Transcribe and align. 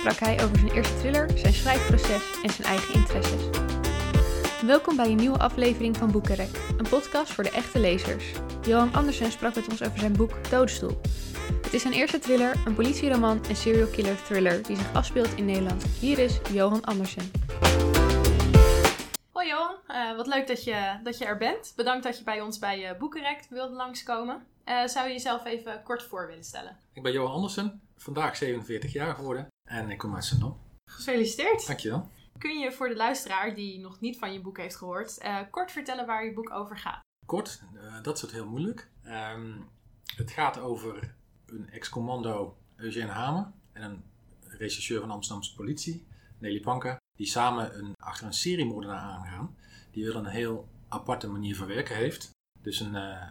sprak 0.00 0.18
hij 0.18 0.44
over 0.44 0.58
zijn 0.58 0.70
eerste 0.70 0.98
thriller, 0.98 1.30
zijn 1.38 1.52
schrijfproces 1.52 2.40
en 2.42 2.50
zijn 2.50 2.68
eigen 2.68 2.94
interesses. 2.94 3.48
Welkom 4.66 4.96
bij 4.96 5.06
een 5.06 5.16
nieuwe 5.16 5.38
aflevering 5.38 5.96
van 5.96 6.10
Boekenrek, 6.10 6.60
een 6.78 6.88
podcast 6.88 7.32
voor 7.32 7.44
de 7.44 7.50
echte 7.50 7.78
lezers. 7.78 8.24
Johan 8.62 8.94
Andersen 8.94 9.32
sprak 9.32 9.54
met 9.54 9.68
ons 9.68 9.82
over 9.82 9.98
zijn 9.98 10.12
boek 10.12 10.50
Doodstoel. 10.50 11.00
Het 11.62 11.74
is 11.74 11.82
zijn 11.82 11.94
eerste 11.94 12.18
thriller, 12.18 12.56
een 12.66 12.74
politieroman 12.74 13.44
en 13.44 13.56
serial 13.56 13.86
killer 13.86 14.22
thriller 14.22 14.62
die 14.62 14.76
zich 14.76 14.94
afspeelt 14.94 15.34
in 15.34 15.44
Nederland. 15.44 15.84
Hier 15.84 16.18
is 16.18 16.40
Johan 16.52 16.84
Andersen. 16.84 17.30
Hoi 19.32 19.48
Johan, 19.48 19.76
uh, 19.88 20.16
wat 20.16 20.26
leuk 20.26 20.46
dat 20.46 20.64
je, 20.64 20.98
dat 21.02 21.18
je 21.18 21.24
er 21.24 21.38
bent. 21.38 21.72
Bedankt 21.76 22.04
dat 22.04 22.18
je 22.18 22.24
bij 22.24 22.40
ons 22.40 22.58
bij 22.58 22.90
uh, 22.90 22.98
Boekenrek 22.98 23.46
wilde 23.50 23.74
langskomen. 23.74 24.46
Uh, 24.64 24.86
zou 24.86 25.06
je 25.06 25.12
jezelf 25.12 25.44
even 25.44 25.82
kort 25.82 26.02
voor 26.02 26.26
willen 26.26 26.44
stellen? 26.44 26.76
Ik 26.92 27.02
ben 27.02 27.12
Johan 27.12 27.32
Andersen, 27.32 27.80
vandaag 27.96 28.36
47 28.36 28.92
jaar 28.92 29.14
geworden 29.14 29.49
en 29.70 29.90
ik 29.90 29.98
kom 29.98 30.14
uit 30.14 30.24
Zandam. 30.24 30.58
Gefeliciteerd. 30.84 31.66
Dankjewel. 31.66 32.08
Kun 32.38 32.58
je 32.58 32.72
voor 32.72 32.88
de 32.88 32.96
luisteraar 32.96 33.54
die 33.54 33.80
nog 33.80 34.00
niet 34.00 34.18
van 34.18 34.32
je 34.32 34.40
boek 34.40 34.58
heeft 34.58 34.76
gehoord, 34.76 35.18
kort 35.50 35.72
vertellen 35.72 36.06
waar 36.06 36.24
je 36.24 36.32
boek 36.32 36.50
over 36.50 36.78
gaat? 36.78 37.00
Kort, 37.26 37.62
dat 38.02 38.16
is 38.16 38.22
het 38.22 38.32
heel 38.32 38.46
moeilijk. 38.46 38.90
Um, 39.04 39.68
het 40.16 40.30
gaat 40.30 40.58
over 40.58 41.14
een 41.46 41.70
ex-commando 41.70 42.56
Eugène 42.76 43.10
Hamer 43.10 43.52
en 43.72 43.82
een 43.82 44.02
rechercheur 44.42 44.98
van 44.98 45.08
de 45.08 45.14
Amsterdamse 45.14 45.54
politie, 45.54 46.06
Nelly 46.38 46.60
Panka, 46.60 46.96
die 47.16 47.26
samen 47.26 47.78
een, 47.78 47.92
achter 47.96 48.26
een 48.26 48.32
seriemoordenaar 48.32 49.00
aangaan. 49.00 49.56
Die 49.90 50.04
wel 50.04 50.16
een 50.16 50.26
heel 50.26 50.68
aparte 50.88 51.28
manier 51.28 51.56
van 51.56 51.66
werken 51.66 51.96
heeft. 51.96 52.30
Dus 52.62 52.80
een, 52.80 52.94
uh, 52.94 53.22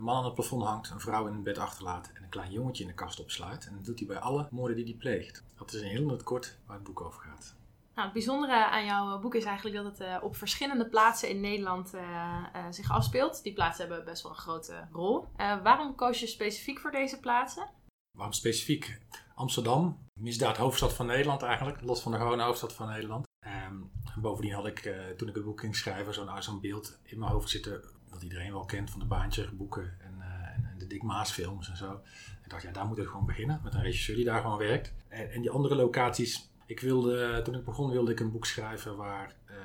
een, 0.00 0.06
man 0.06 0.16
aan 0.16 0.24
het 0.24 0.34
plafond 0.34 0.62
hangt, 0.62 0.90
een 0.90 1.00
vrouw 1.00 1.26
in 1.26 1.34
een 1.34 1.42
bed 1.42 1.58
achterlaat 1.58 2.10
en 2.14 2.22
een 2.22 2.28
klein 2.28 2.52
jongetje 2.52 2.82
in 2.82 2.88
de 2.88 2.94
kast 2.94 3.20
opsluit. 3.20 3.66
En 3.66 3.74
dat 3.74 3.84
doet 3.84 3.98
hij 3.98 4.08
bij 4.08 4.18
alle 4.18 4.48
moorden 4.50 4.76
die 4.76 4.84
hij 4.84 4.94
pleegt. 4.94 5.44
Dat 5.56 5.72
is 5.72 5.80
in 5.80 5.88
heel 5.88 6.08
het 6.08 6.22
kort 6.22 6.58
waar 6.66 6.76
het 6.76 6.84
boek 6.84 7.00
over 7.00 7.20
gaat. 7.20 7.54
Nou, 7.94 8.04
het 8.04 8.12
bijzondere 8.12 8.66
aan 8.66 8.84
jouw 8.84 9.20
boek 9.20 9.34
is 9.34 9.44
eigenlijk 9.44 9.76
dat 9.76 9.84
het 9.84 10.00
uh, 10.00 10.16
op 10.22 10.36
verschillende 10.36 10.88
plaatsen 10.88 11.28
in 11.28 11.40
Nederland 11.40 11.94
uh, 11.94 12.44
zich 12.70 12.90
afspeelt. 12.90 13.42
Die 13.42 13.52
plaatsen 13.52 13.86
hebben 13.86 14.04
best 14.04 14.22
wel 14.22 14.32
een 14.32 14.38
grote 14.38 14.88
rol. 14.92 15.28
waarom 15.36 15.94
koos 15.94 16.20
je 16.20 16.26
specifiek 16.26 16.78
voor 16.78 16.90
deze 16.90 17.20
plaatsen? 17.20 17.68
Waarom 18.10 18.34
specifiek? 18.34 18.98
Amsterdam, 19.34 20.06
misdaad 20.20 20.56
hoofdstad 20.56 20.92
van 20.92 21.06
Nederland 21.06 21.42
eigenlijk, 21.42 21.80
los 21.80 22.02
van 22.02 22.12
de 22.12 22.18
gewone 22.18 22.42
hoofdstad 22.42 22.72
van 22.72 22.88
Nederland. 22.88 23.28
Um, 23.68 23.90
bovendien 24.16 24.52
had 24.52 24.66
ik, 24.66 24.94
toen 25.16 25.28
ik 25.28 25.34
het 25.34 25.44
boek 25.44 25.60
ging 25.60 25.76
schrijven, 25.76 26.14
zo'n 26.14 26.42
zo'n 26.42 26.60
beeld 26.60 26.98
in 27.02 27.18
mijn 27.18 27.32
hoofd 27.32 27.48
zitten 27.48 27.82
dat 28.10 28.22
iedereen 28.22 28.52
wel 28.52 28.64
kent 28.64 28.90
van 28.90 29.00
de 29.00 29.06
Baantje 29.06 29.48
boeken 29.52 29.96
en, 30.00 30.14
en, 30.54 30.78
de 30.78 30.86
Dick 30.86 31.02
Maas 31.02 31.30
films 31.30 31.68
en 31.68 31.76
zo. 31.76 32.00
Ik 32.44 32.50
dacht, 32.50 32.62
ja, 32.62 32.72
daar 32.72 32.86
moet 32.86 32.98
ik 32.98 33.06
gewoon 33.06 33.26
beginnen 33.26 33.60
met 33.64 33.74
een 33.74 33.82
regisseur 33.82 34.16
die 34.16 34.24
daar 34.24 34.40
gewoon 34.40 34.58
werkt. 34.58 34.92
En, 35.08 35.30
en 35.30 35.40
die 35.40 35.50
andere 35.50 35.74
locaties, 35.74 36.50
ik 36.66 36.80
wilde, 36.80 37.40
toen 37.44 37.54
ik 37.54 37.64
begon 37.64 37.90
wilde 37.90 38.10
ik 38.10 38.20
een 38.20 38.30
boek 38.30 38.46
schrijven 38.46 38.96
waar 38.96 39.34
uh, 39.50 39.56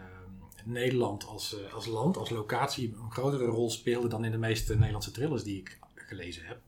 Nederland 0.64 1.26
als, 1.26 1.58
uh, 1.60 1.74
als 1.74 1.86
land, 1.86 2.18
als 2.18 2.30
locatie 2.30 2.96
een 3.02 3.12
grotere 3.12 3.46
rol 3.46 3.70
speelde 3.70 4.08
dan 4.08 4.26
in 4.26 4.32
de 4.32 4.38
meeste 4.38 4.74
Nederlandse 4.76 5.12
thrillers 5.12 5.44
die 5.44 5.60
ik 5.60 5.80
gelezen 5.96 6.46
heb. 6.46 6.62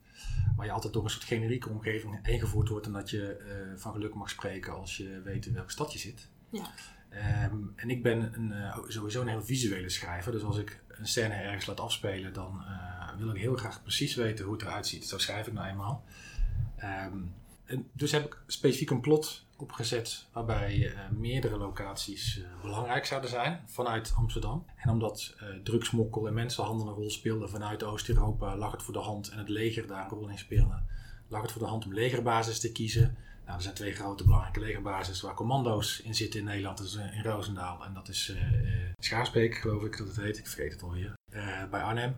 Waar 0.56 0.66
je 0.66 0.72
altijd 0.72 0.92
door 0.92 1.04
een 1.04 1.10
soort 1.10 1.24
generieke 1.24 1.68
omgeving 1.68 2.26
ingevoerd 2.26 2.68
wordt 2.68 2.86
en 2.86 2.92
dat 2.92 3.10
je 3.10 3.36
van 3.76 3.92
geluk 3.92 4.14
mag 4.14 4.30
spreken 4.30 4.74
als 4.74 4.96
je 4.96 5.20
weet 5.24 5.46
in 5.46 5.54
welke 5.54 5.70
stad 5.70 5.92
je 5.92 5.98
zit. 5.98 6.28
Ja. 6.50 6.70
Um, 7.10 7.72
en 7.76 7.90
ik 7.90 8.02
ben 8.02 8.34
een, 8.34 8.50
uh, 8.50 8.78
sowieso 8.88 9.20
een 9.20 9.28
heel 9.28 9.44
visuele 9.44 9.88
schrijver. 9.88 10.32
Dus 10.32 10.42
als 10.42 10.58
ik 10.58 10.82
een 10.88 11.06
scène 11.06 11.34
ergens 11.34 11.66
laat 11.66 11.80
afspelen, 11.80 12.32
dan 12.32 12.64
uh, 12.64 13.18
wil 13.18 13.30
ik 13.30 13.40
heel 13.40 13.56
graag 13.56 13.82
precies 13.82 14.14
weten 14.14 14.44
hoe 14.44 14.54
het 14.54 14.62
eruit 14.62 14.86
ziet. 14.86 15.08
Zo 15.08 15.18
schrijf 15.18 15.46
ik 15.46 15.52
nou 15.52 15.68
eenmaal. 15.68 16.04
Um, 16.82 17.34
en 17.64 17.88
dus 17.92 18.12
heb 18.12 18.24
ik 18.24 18.42
specifiek 18.46 18.90
een 18.90 19.00
plot 19.00 19.46
opgezet 19.56 20.26
waarbij 20.32 20.76
uh, 20.76 20.98
meerdere 21.10 21.56
locaties 21.56 22.42
belangrijk 22.62 23.06
zouden 23.06 23.30
zijn 23.30 23.60
vanuit 23.66 24.12
Amsterdam. 24.16 24.66
En 24.76 24.90
omdat 24.90 25.36
drugsmokkel 25.62 26.26
en 26.26 26.34
mensenhandel 26.34 26.88
een 26.88 26.94
rol 26.94 27.10
speelden 27.10 27.50
vanuit 27.50 27.82
Oost-Europa, 27.82 28.56
lag 28.56 28.72
het 28.72 28.82
voor 28.82 28.94
de 28.94 29.00
hand 29.00 29.28
en 29.28 29.38
het 29.38 29.48
leger 29.48 29.86
daar 29.86 30.04
een 30.04 30.18
rol 30.18 30.28
in 30.28 30.38
speelde. 30.38 30.82
Lag 31.28 31.42
het 31.42 31.52
voor 31.52 31.62
de 31.62 31.68
hand 31.68 31.84
om 31.84 31.94
legerbasis 31.94 32.60
te 32.60 32.72
kiezen. 32.72 33.16
Nou, 33.48 33.60
er 33.60 33.66
zijn 33.66 33.76
twee 33.76 33.94
grote 33.94 34.24
belangrijke 34.24 34.60
legerbases 34.60 35.20
waar 35.20 35.34
commando's 35.34 36.00
in 36.00 36.14
zitten 36.14 36.40
in 36.40 36.46
Nederland. 36.46 36.78
Dat 36.78 36.86
is 36.86 36.94
in 36.94 37.22
Roosendaal 37.22 37.84
en 37.84 37.94
dat 37.94 38.08
is 38.08 38.28
uh, 38.28 38.42
Schaarsbeek, 38.98 39.54
geloof 39.54 39.82
ik 39.82 39.98
dat 39.98 40.06
het 40.06 40.16
heet. 40.16 40.38
Ik 40.38 40.46
vergeet 40.46 40.72
het 40.72 40.82
alweer. 40.82 41.12
Bij 41.70 41.82
Arnhem. 41.82 42.16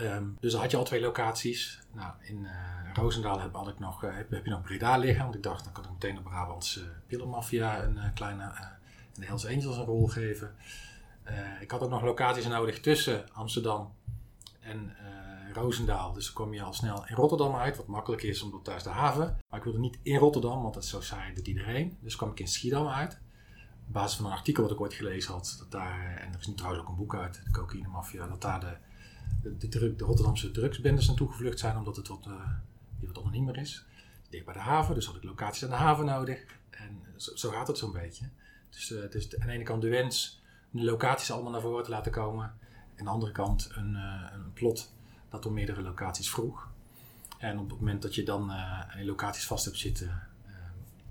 Um, 0.00 0.36
dus 0.40 0.52
dan 0.52 0.60
had 0.60 0.70
je 0.70 0.76
al 0.76 0.84
twee 0.84 1.00
locaties. 1.00 1.80
Nou, 1.92 2.12
in 2.20 2.38
uh, 2.38 2.50
Roosendaal 2.94 3.40
heb, 3.40 3.56
ik 3.56 3.78
nog, 3.78 4.00
heb, 4.00 4.44
je 4.44 4.50
nog 4.50 4.62
Breda 4.62 4.96
liggen. 4.96 5.22
Want 5.22 5.34
ik 5.34 5.42
dacht, 5.42 5.64
dan 5.64 5.72
kan 5.72 5.84
ik 5.84 5.90
meteen 5.90 6.14
de 6.14 6.20
Brabantse 6.20 6.84
pillenmafia 7.06 7.82
een 7.82 8.12
kleine 8.14 8.42
in 9.14 9.20
de 9.20 9.26
Hells 9.26 9.46
Angels 9.46 9.76
een 9.76 9.84
rol 9.84 10.06
geven. 10.06 10.54
ik 11.60 11.70
had 11.70 11.82
ook 11.82 11.90
nog 11.90 12.02
locaties 12.02 12.46
nodig 12.46 12.80
tussen 12.80 13.32
Amsterdam 13.32 13.92
en 14.60 14.96
Dus 15.66 16.24
dan 16.24 16.34
kom 16.34 16.54
je 16.54 16.62
al 16.62 16.72
snel 16.72 17.06
in 17.06 17.14
Rotterdam 17.14 17.54
uit, 17.54 17.76
wat 17.76 17.86
makkelijk 17.86 18.22
is 18.22 18.42
omdat 18.42 18.64
daar 18.64 18.76
is 18.76 18.82
de 18.82 18.88
haven. 18.88 19.38
Maar 19.48 19.58
ik 19.58 19.64
wilde 19.64 19.78
niet 19.78 19.98
in 20.02 20.16
Rotterdam, 20.16 20.62
want 20.62 20.74
dat 20.74 20.82
is 20.82 20.88
zo 20.88 21.00
saai, 21.00 21.34
doet 21.34 21.46
iedereen. 21.46 21.98
Dus 22.00 22.16
kwam 22.16 22.30
ik 22.30 22.40
in 22.40 22.48
Schiedam 22.48 22.88
uit. 22.88 23.20
Op 23.86 23.92
basis 23.92 24.16
van 24.16 24.26
een 24.26 24.32
artikel 24.32 24.62
wat 24.62 24.72
ik 24.72 24.80
ooit 24.80 24.94
gelezen 24.94 25.32
had, 25.32 25.56
dat 25.58 25.70
daar, 25.70 26.16
en 26.16 26.32
er 26.32 26.38
is 26.38 26.46
nu 26.46 26.54
trouwens 26.54 26.82
ook 26.82 26.88
een 26.88 26.96
boek 26.96 27.14
uit, 27.14 27.40
de 27.44 27.50
cocaïne 27.50 27.88
mafia, 27.88 28.26
dat 28.26 28.40
daar 28.40 28.60
de, 29.42 29.56
de, 29.56 29.68
de, 29.68 30.04
Rotterdamse 30.04 30.50
drugsbendes 30.50 31.06
naartoe 31.06 31.28
gevlucht 31.28 31.58
zijn, 31.58 31.76
omdat 31.76 31.96
het 31.96 32.08
wat, 32.08 32.26
uh, 32.28 32.34
wat 33.00 33.18
anoniemer 33.18 33.56
is. 33.56 33.84
Dicht 34.30 34.44
bij 34.44 34.54
de 34.54 34.60
haven, 34.60 34.94
dus 34.94 35.06
had 35.06 35.16
ik 35.16 35.24
locaties 35.24 35.64
aan 35.64 35.70
de 35.70 35.76
haven 35.76 36.04
nodig. 36.04 36.44
En 36.70 37.02
zo, 37.16 37.50
gaat 37.50 37.66
het 37.66 37.78
zo'n 37.78 37.92
beetje. 37.92 38.28
Dus 38.70 38.90
is 38.90 39.38
aan 39.38 39.46
de 39.46 39.52
ene 39.52 39.64
kant 39.64 39.82
de 39.82 39.88
wens 39.88 40.42
de 40.70 40.84
locaties 40.84 41.30
allemaal 41.30 41.52
naar 41.52 41.60
voren 41.60 41.84
te 41.84 41.90
laten 41.90 42.12
komen. 42.12 42.44
En 42.44 42.98
aan 42.98 43.04
de 43.04 43.10
andere 43.10 43.32
kant 43.32 43.70
een, 43.74 43.92
uh, 43.92 44.30
een 44.32 44.52
plot 44.52 44.92
dat 45.28 45.46
om 45.46 45.52
meerdere 45.52 45.82
locaties 45.82 46.30
vroeg. 46.30 46.68
En 47.38 47.58
op 47.58 47.70
het 47.70 47.78
moment 47.78 48.02
dat 48.02 48.14
je 48.14 48.22
dan 48.22 48.50
uh, 48.50 48.84
in 48.96 49.04
locaties 49.04 49.46
vast 49.46 49.64
hebt 49.64 49.78
zitten, 49.78 50.28
uh, 50.46 50.52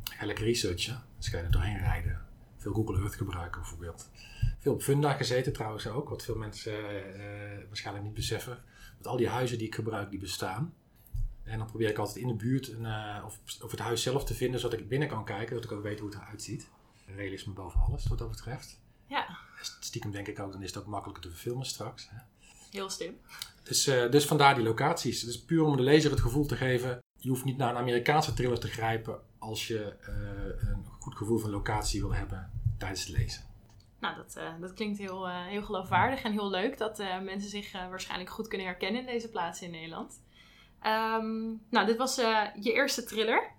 ga 0.04 0.20
je 0.20 0.26
lekker 0.26 0.46
researchen. 0.46 1.04
Dus 1.18 1.28
ga 1.28 1.38
je 1.38 1.44
er 1.44 1.52
doorheen 1.52 1.78
rijden. 1.78 2.22
Veel 2.58 2.74
Google 2.74 3.00
Earth 3.00 3.16
gebruiken 3.16 3.62
bijvoorbeeld. 3.62 4.10
Veel 4.60 4.74
op 4.74 4.82
Funda 4.82 5.14
gezeten 5.14 5.54
trouwens 5.54 5.88
ook, 5.88 6.10
wat 6.10 6.24
veel 6.24 6.36
mensen 6.36 6.74
uh, 6.74 7.68
waarschijnlijk 7.68 8.06
niet 8.06 8.16
beseffen. 8.16 8.64
Met 8.98 9.08
al 9.08 9.18
die 9.18 9.30
huizen 9.30 9.58
die 9.58 9.68
ik 9.68 9.76
gebruik, 9.76 10.10
die 10.10 10.20
bestaan. 10.20 10.74
En 11.44 11.58
dan 11.58 11.68
probeer 11.68 11.90
ik 11.90 11.98
altijd 11.98 12.18
in 12.18 12.28
de 12.28 12.34
buurt 12.34 12.68
een, 12.68 12.86
of, 13.24 13.40
of, 13.62 13.72
het 13.72 13.80
huis 13.80 14.02
zelf 14.02 14.26
te 14.26 14.34
vinden, 14.34 14.60
zodat 14.60 14.80
ik 14.80 14.90
binnen 14.90 15.08
kan 15.08 15.26
kijken, 15.26 15.48
zodat 15.48 15.72
ik 15.72 15.78
ook 15.78 15.84
weet 15.84 16.00
hoe 16.00 16.10
het 16.10 16.18
eruit 16.18 16.42
ziet. 16.44 16.70
Realisme 17.06 17.54
boven 17.54 17.80
alles, 17.80 18.08
wat 18.08 18.18
dat 18.18 18.30
betreft. 18.30 18.80
Ja. 19.06 19.38
Stiekem 19.80 20.12
denk 20.12 20.28
ik 20.28 20.40
ook, 20.40 20.52
dan 20.52 20.62
is 20.62 20.74
het 20.74 20.78
ook 20.78 20.90
makkelijker 20.90 21.24
te 21.24 21.30
verfilmen 21.30 21.66
straks. 21.66 22.10
Hè. 22.10 22.18
Heel 22.72 22.90
slim. 22.90 23.18
Dus, 23.68 23.88
uh, 23.88 24.12
dus 24.12 24.26
vandaar 24.26 24.56
die 24.56 24.64
locaties. 24.64 25.24
Dus 25.24 25.44
puur 25.44 25.64
om 25.64 25.78
de 25.78 25.84
lezer 25.84 26.12
het 26.12 26.20
gevoel 26.20 26.46
te 26.46 26.56
geven. 26.56 27.00
Je 27.18 27.30
hoeft 27.30 27.46
niet 27.46 27.58
naar 27.58 27.70
een 27.70 27.82
Amerikaanse 27.82 28.34
thriller 28.34 28.60
te 28.60 28.68
grijpen 28.68 29.20
als 29.40 29.68
je 29.68 29.96
uh, 30.10 30.70
een 30.70 30.86
goed 31.00 31.16
gevoel 31.16 31.38
van 31.38 31.50
locatie 31.50 32.02
wil 32.02 32.14
hebben 32.14 32.52
tijdens 32.78 33.06
het 33.08 33.18
lezen. 33.18 33.46
Nou, 34.00 34.16
dat, 34.16 34.36
uh, 34.38 34.50
dat 34.62 34.74
klinkt 34.74 34.98
heel, 34.98 35.30
heel 35.30 35.64
geloofwaardig 35.64 36.24
en 36.24 36.32
heel 36.32 36.50
leuk 36.50 36.78
dat 36.78 36.98
mensen 37.24 37.50
zich 37.50 37.72
waarschijnlijk 37.72 38.30
goed 38.30 38.48
kunnen 38.48 38.68
herkennen 38.68 39.02
in 39.02 39.08
deze 39.08 39.30
plaatsen 39.30 39.66
in 39.66 39.72
Nederland. 39.72 40.22
Um, 40.84 41.62
nou, 41.70 41.86
dit 41.86 41.98
was 41.98 42.16
je 42.60 42.74
eerste 42.74 43.04
thriller. 43.04 43.52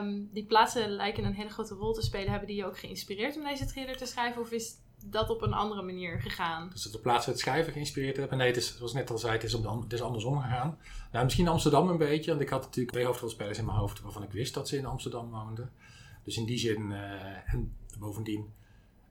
Um, 0.00 0.28
die 0.32 0.46
plaatsen 0.46 0.90
lijken 0.90 1.24
een 1.24 1.34
hele 1.34 1.50
grote 1.50 1.74
rol 1.74 1.92
te 1.92 2.02
spelen. 2.02 2.30
Hebben 2.30 2.48
die 2.48 2.56
je 2.56 2.66
ook 2.66 2.78
geïnspireerd 2.78 3.36
om 3.36 3.44
deze 3.44 3.66
thriller 3.66 3.96
te 3.96 4.06
schrijven? 4.06 4.42
Of 4.42 4.50
is 4.50 4.74
dat 5.06 5.30
op 5.30 5.42
een 5.42 5.52
andere 5.52 5.82
manier 5.82 6.20
gegaan? 6.20 6.68
Dus 6.70 6.82
dat 6.82 6.92
de 6.92 6.98
plaats 6.98 7.26
het 7.26 7.38
schrijven 7.38 7.72
geïnspireerd 7.72 8.16
hebben? 8.16 8.38
Nee, 8.38 8.46
het 8.46 8.56
is, 8.56 8.76
zoals 8.76 8.92
ik 8.92 8.98
net 8.98 9.10
al 9.10 9.18
zei, 9.18 9.32
het 9.32 9.42
is, 9.42 9.54
om 9.54 9.88
de, 9.88 9.94
is 9.94 10.02
andersom 10.02 10.40
gegaan. 10.40 10.78
Nou, 11.12 11.24
misschien 11.24 11.48
Amsterdam 11.48 11.88
een 11.88 11.98
beetje, 11.98 12.30
want 12.30 12.42
ik 12.42 12.48
had 12.48 12.62
natuurlijk 12.62 12.92
twee 12.92 13.06
hoofdrolspelers 13.06 13.58
in 13.58 13.64
mijn 13.64 13.78
hoofd 13.78 14.00
waarvan 14.00 14.22
ik 14.22 14.32
wist 14.32 14.54
dat 14.54 14.68
ze 14.68 14.76
in 14.76 14.86
Amsterdam 14.86 15.30
woonden. 15.30 15.72
Dus 16.24 16.36
in 16.36 16.44
die 16.44 16.58
zin, 16.58 16.90
uh, 16.90 17.52
en 17.52 17.76
bovendien, 17.98 18.52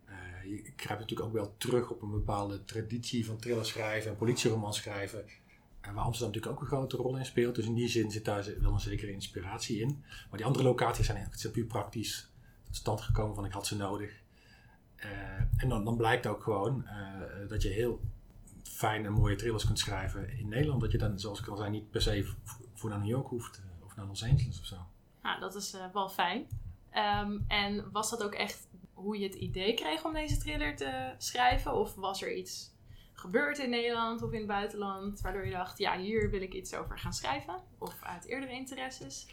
uh, 0.09 0.51
ik 0.51 0.73
grijp 0.75 0.99
natuurlijk 0.99 1.27
ook 1.27 1.35
wel 1.35 1.53
terug 1.57 1.89
op 1.89 2.01
een 2.01 2.11
bepaalde 2.11 2.63
traditie 2.63 3.25
van 3.25 3.38
thriller 3.38 3.65
schrijven 3.65 4.11
en 4.11 4.17
politieroman 4.17 4.73
schrijven. 4.73 5.25
En 5.81 5.93
waar 5.93 6.03
Amsterdam 6.03 6.33
natuurlijk 6.33 6.55
ook 6.55 6.61
een 6.61 6.77
grote 6.77 6.97
rol 6.97 7.17
in 7.17 7.25
speelt. 7.25 7.55
Dus 7.55 7.65
in 7.65 7.73
die 7.73 7.88
zin 7.88 8.11
zit 8.11 8.25
daar 8.25 8.53
wel 8.61 8.73
een 8.73 8.79
zekere 8.79 9.11
inspiratie 9.11 9.79
in. 9.79 10.03
Maar 10.29 10.38
die 10.38 10.45
andere 10.45 10.65
locaties 10.65 11.05
zijn, 11.05 11.27
zijn 11.31 11.53
puur 11.53 11.65
praktisch 11.65 12.29
tot 12.63 12.75
stand 12.75 13.01
gekomen 13.01 13.35
van 13.35 13.45
ik 13.45 13.51
had 13.51 13.67
ze 13.67 13.75
nodig. 13.75 14.20
Uh, 15.03 15.12
en 15.57 15.69
dan, 15.69 15.86
dan, 15.86 15.98
blijkt 15.98 16.27
ook 16.27 16.44
gewoon 16.44 16.86
uh, 16.86 17.50
dat 17.50 17.62
je 17.62 17.69
heel 17.69 18.01
fijne 18.63 19.07
en 19.07 19.13
mooie 19.13 19.36
thrillers 19.36 19.65
kunt 19.65 19.80
schrijven 19.80 20.38
in 20.38 20.48
Nederland. 20.48 20.81
Dat 20.81 20.92
je 20.92 20.98
dan, 20.98 21.19
zoals 21.19 21.39
ik 21.39 21.48
al 21.48 21.57
zei, 21.57 21.69
niet 21.69 21.89
per 21.89 22.01
se 22.01 22.33
voor 22.74 22.89
naar 22.89 23.00
New 23.00 23.07
York 23.07 23.27
hoeft 23.27 23.59
uh, 23.59 23.86
of 23.86 23.95
naar 23.95 24.06
Los 24.06 24.24
Angeles 24.24 24.59
of 24.59 24.65
zo. 24.65 24.75
Nou, 25.21 25.39
dat 25.39 25.56
is 25.56 25.77
wel 25.94 26.09
fijn. 26.09 26.48
Um, 27.24 27.45
en 27.48 27.92
was 27.92 28.09
dat 28.09 28.24
ook 28.24 28.33
echt 28.33 28.68
hoe 28.94 29.19
je 29.19 29.25
het 29.25 29.36
idee 29.36 29.74
kreeg 29.74 30.06
om 30.06 30.13
deze 30.13 30.38
thriller 30.38 30.75
te 30.75 31.13
schrijven? 31.18 31.74
Of 31.74 31.95
was 31.95 32.21
er 32.21 32.33
iets 32.33 32.71
gebeurd 33.13 33.57
in 33.57 33.69
Nederland 33.69 34.21
of 34.21 34.31
in 34.31 34.38
het 34.38 34.48
buitenland 34.48 35.21
waardoor 35.21 35.45
je 35.45 35.51
dacht, 35.51 35.77
ja, 35.77 35.98
hier 35.98 36.30
wil 36.30 36.42
ik 36.42 36.53
iets 36.53 36.74
over 36.74 37.00
gaan 37.00 37.13
schrijven? 37.13 37.56
Of 37.77 38.03
uit 38.03 38.25
eerdere 38.25 38.51
interesses? 38.51 39.27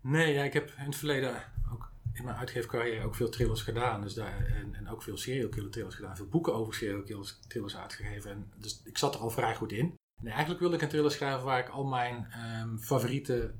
Nee, 0.00 0.34
ja, 0.34 0.42
ik 0.42 0.52
heb 0.52 0.68
in 0.78 0.84
het 0.84 0.96
verleden 0.96 1.42
ook 1.72 1.89
in 2.12 2.24
mijn 2.24 2.36
uitgeefcarrière 2.36 3.04
ook 3.04 3.14
veel 3.14 3.28
thrillers 3.28 3.62
gedaan. 3.62 4.00
Dus 4.00 4.14
daar, 4.14 4.46
en, 4.46 4.74
en 4.74 4.88
ook 4.88 5.02
veel 5.02 5.16
serial 5.16 5.48
killer 5.48 5.70
thrillers 5.70 5.94
gedaan. 5.94 6.16
Veel 6.16 6.28
boeken 6.28 6.54
over 6.54 6.74
serial 6.74 7.02
killers, 7.02 7.38
thrillers 7.48 7.76
uitgegeven. 7.76 8.30
En 8.30 8.52
dus 8.56 8.80
ik 8.84 8.98
zat 8.98 9.14
er 9.14 9.20
al 9.20 9.30
vrij 9.30 9.54
goed 9.54 9.72
in. 9.72 9.94
En 10.20 10.26
eigenlijk 10.26 10.60
wilde 10.60 10.76
ik 10.76 10.82
een 10.82 10.88
thriller 10.88 11.10
schrijven 11.10 11.44
waar 11.44 11.58
ik 11.58 11.68
al 11.68 11.84
mijn 11.84 12.26
ehm, 12.30 12.76
favoriete 12.76 13.52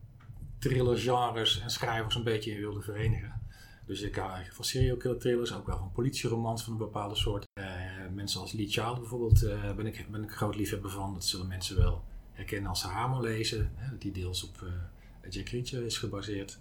thrillergenres 0.59 1.61
en 1.61 1.71
schrijvers 1.71 2.15
een 2.15 2.25
beetje 2.25 2.51
in 2.51 2.61
wilde 2.61 2.83
verenigen. 2.83 3.41
Dus 3.87 4.01
ik 4.01 4.15
hou 4.15 4.45
van 4.51 4.65
serial 4.65 4.97
killer 4.97 5.19
thrillers, 5.19 5.55
ook 5.55 5.67
wel 5.67 5.77
van 5.77 5.93
politieromans 5.93 6.63
van 6.63 6.73
een 6.73 6.79
bepaalde 6.79 7.15
soort. 7.15 7.47
Uh, 7.61 7.67
mensen 8.15 8.41
als 8.41 8.53
Lee 8.53 8.69
Child 8.69 8.99
bijvoorbeeld 8.99 9.43
uh, 9.43 9.75
ben, 9.75 9.87
ik, 9.87 10.07
ben 10.11 10.23
ik 10.23 10.31
groot 10.31 10.57
liefhebber 10.57 10.91
van. 10.91 11.15
Dat 11.15 11.25
zullen 11.25 11.47
mensen 11.47 11.77
wel 11.77 12.05
herkennen 12.33 12.69
als 12.69 12.81
ze 12.81 12.87
Hamer 12.87 13.21
lezen. 13.21 13.71
Hè, 13.75 13.99
die 13.99 14.13
deels 14.13 14.45
op 14.45 14.61
uh, 14.63 15.33
Jack 15.33 15.49
Reacher 15.49 15.85
is 15.85 15.99
gebaseerd. 15.99 16.59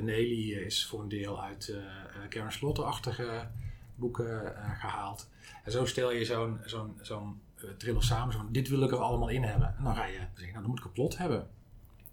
Nelly 0.00 0.52
is 0.52 0.86
voor 0.86 1.00
een 1.00 1.08
deel 1.08 1.42
uit 1.42 1.74
Karen 2.28 2.52
Slotter-achtige 2.52 3.48
boeken 3.94 4.54
gehaald. 4.78 5.28
En 5.64 5.72
zo 5.72 5.84
stel 5.84 6.12
je 6.12 6.24
zo'n 6.24 6.60
zo'n 6.64 6.98
zo'n 7.00 7.40
thriller 7.78 8.04
samen. 8.04 8.32
Zo 8.32 8.48
dit 8.50 8.68
wil 8.68 8.82
ik 8.82 8.90
er 8.90 8.98
allemaal 8.98 9.28
in 9.28 9.42
hebben. 9.42 9.74
En 9.78 9.84
dan 9.84 9.94
ga 9.94 10.04
je 10.04 10.12
zeggen, 10.12 10.46
nou 10.46 10.60
dan 10.60 10.70
moet 10.70 10.78
ik 10.78 10.84
een 10.84 10.92
plot 10.92 11.18
hebben. 11.18 11.48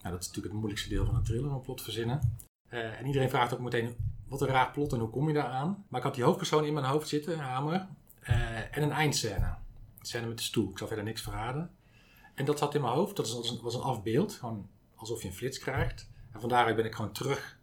Nou, 0.01 0.11
dat 0.13 0.21
is 0.21 0.27
natuurlijk 0.27 0.53
het 0.53 0.53
moeilijkste 0.53 0.89
deel 0.89 1.05
van 1.05 1.15
een 1.15 1.23
thriller, 1.23 1.51
een 1.51 1.61
plot 1.61 1.81
verzinnen. 1.81 2.37
en 2.69 3.05
iedereen 3.05 3.29
vraagt 3.29 3.53
ook 3.53 3.59
meteen, 3.59 3.95
wat 4.27 4.41
een 4.41 4.47
raar 4.47 4.71
plot 4.71 4.93
en 4.93 4.99
hoe 4.99 5.09
kom 5.09 5.27
je 5.27 5.33
daar 5.33 5.49
aan? 5.49 5.85
Maar 5.87 5.99
ik 5.99 6.05
had 6.05 6.15
die 6.15 6.23
hoofdpersoon 6.23 6.65
in 6.65 6.73
mijn 6.73 6.85
hoofd 6.85 7.07
zitten, 7.07 7.39
Hamer, 7.39 7.87
uh, 8.29 8.77
en 8.77 8.83
een 8.83 8.91
eindscène. 8.91 9.45
Een 9.99 10.05
scène 10.05 10.27
met 10.27 10.37
de 10.37 10.43
stoel. 10.43 10.69
Ik 10.69 10.77
zal 10.77 10.87
verder 10.87 11.05
niks 11.05 11.21
verraden. 11.21 11.71
En 12.33 12.45
dat 12.45 12.57
zat 12.57 12.75
in 12.75 12.81
mijn 12.81 12.93
hoofd. 12.93 13.15
Dat 13.15 13.33
was 13.33 13.49
een, 13.49 13.61
was 13.61 13.75
een 13.75 13.81
afbeeld. 13.81 14.33
Gewoon 14.33 14.69
alsof 14.95 15.21
je 15.21 15.27
een 15.27 15.33
flits 15.33 15.59
krijgt. 15.59 16.09
En 16.31 16.39
van 16.39 16.49
daaruit 16.49 16.75
ben 16.75 16.85
ik 16.85 16.95
gewoon 16.95 17.11
terug 17.11 17.57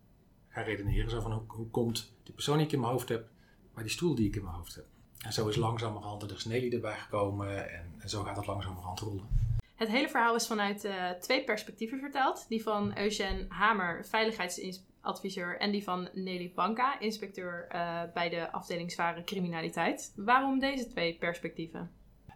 gaan 0.48 0.64
redeneren. 0.64 1.10
Zo 1.10 1.20
van 1.20 1.32
hoe, 1.32 1.42
hoe 1.46 1.70
komt 1.70 2.14
die 2.22 2.34
persoon 2.34 2.56
die 2.56 2.66
ik 2.66 2.72
in 2.72 2.80
mijn 2.80 2.92
hoofd 2.92 3.08
heb, 3.08 3.28
maar 3.74 3.82
die 3.82 3.92
stoel 3.92 4.14
die 4.14 4.28
ik 4.28 4.36
in 4.36 4.42
mijn 4.44 4.56
hoofd 4.56 4.74
heb. 4.74 4.84
En 5.24 5.32
zo 5.32 5.48
is 5.48 5.56
langzamerhand 5.56 6.22
er 6.22 6.28
dus 6.28 6.44
Nelly 6.44 6.72
erbij 6.72 6.96
gekomen. 6.96 7.70
En, 7.70 7.94
en 7.98 8.08
zo 8.08 8.22
gaat 8.22 8.36
het 8.36 8.46
langzamerhand 8.46 9.00
rollen. 9.00 9.28
Het 9.74 9.88
hele 9.88 10.08
verhaal 10.08 10.34
is 10.34 10.46
vanuit 10.46 10.84
uh, 10.84 11.10
twee 11.10 11.44
perspectieven 11.44 11.98
verteld. 11.98 12.48
Die 12.48 12.62
van 12.62 12.98
Eugène 12.98 13.46
Hamer, 13.48 14.06
veiligheidsadviseur, 14.06 15.58
en 15.58 15.70
die 15.70 15.82
van 15.82 16.08
Nelly 16.12 16.52
Banka, 16.54 17.00
inspecteur 17.00 17.68
uh, 17.72 18.02
bij 18.14 18.28
de 18.28 18.52
afdeling 18.52 18.92
zware 18.92 19.24
criminaliteit. 19.24 20.12
Waarom 20.16 20.58
deze 20.58 20.88
twee 20.88 21.18
perspectieven? 21.18 21.90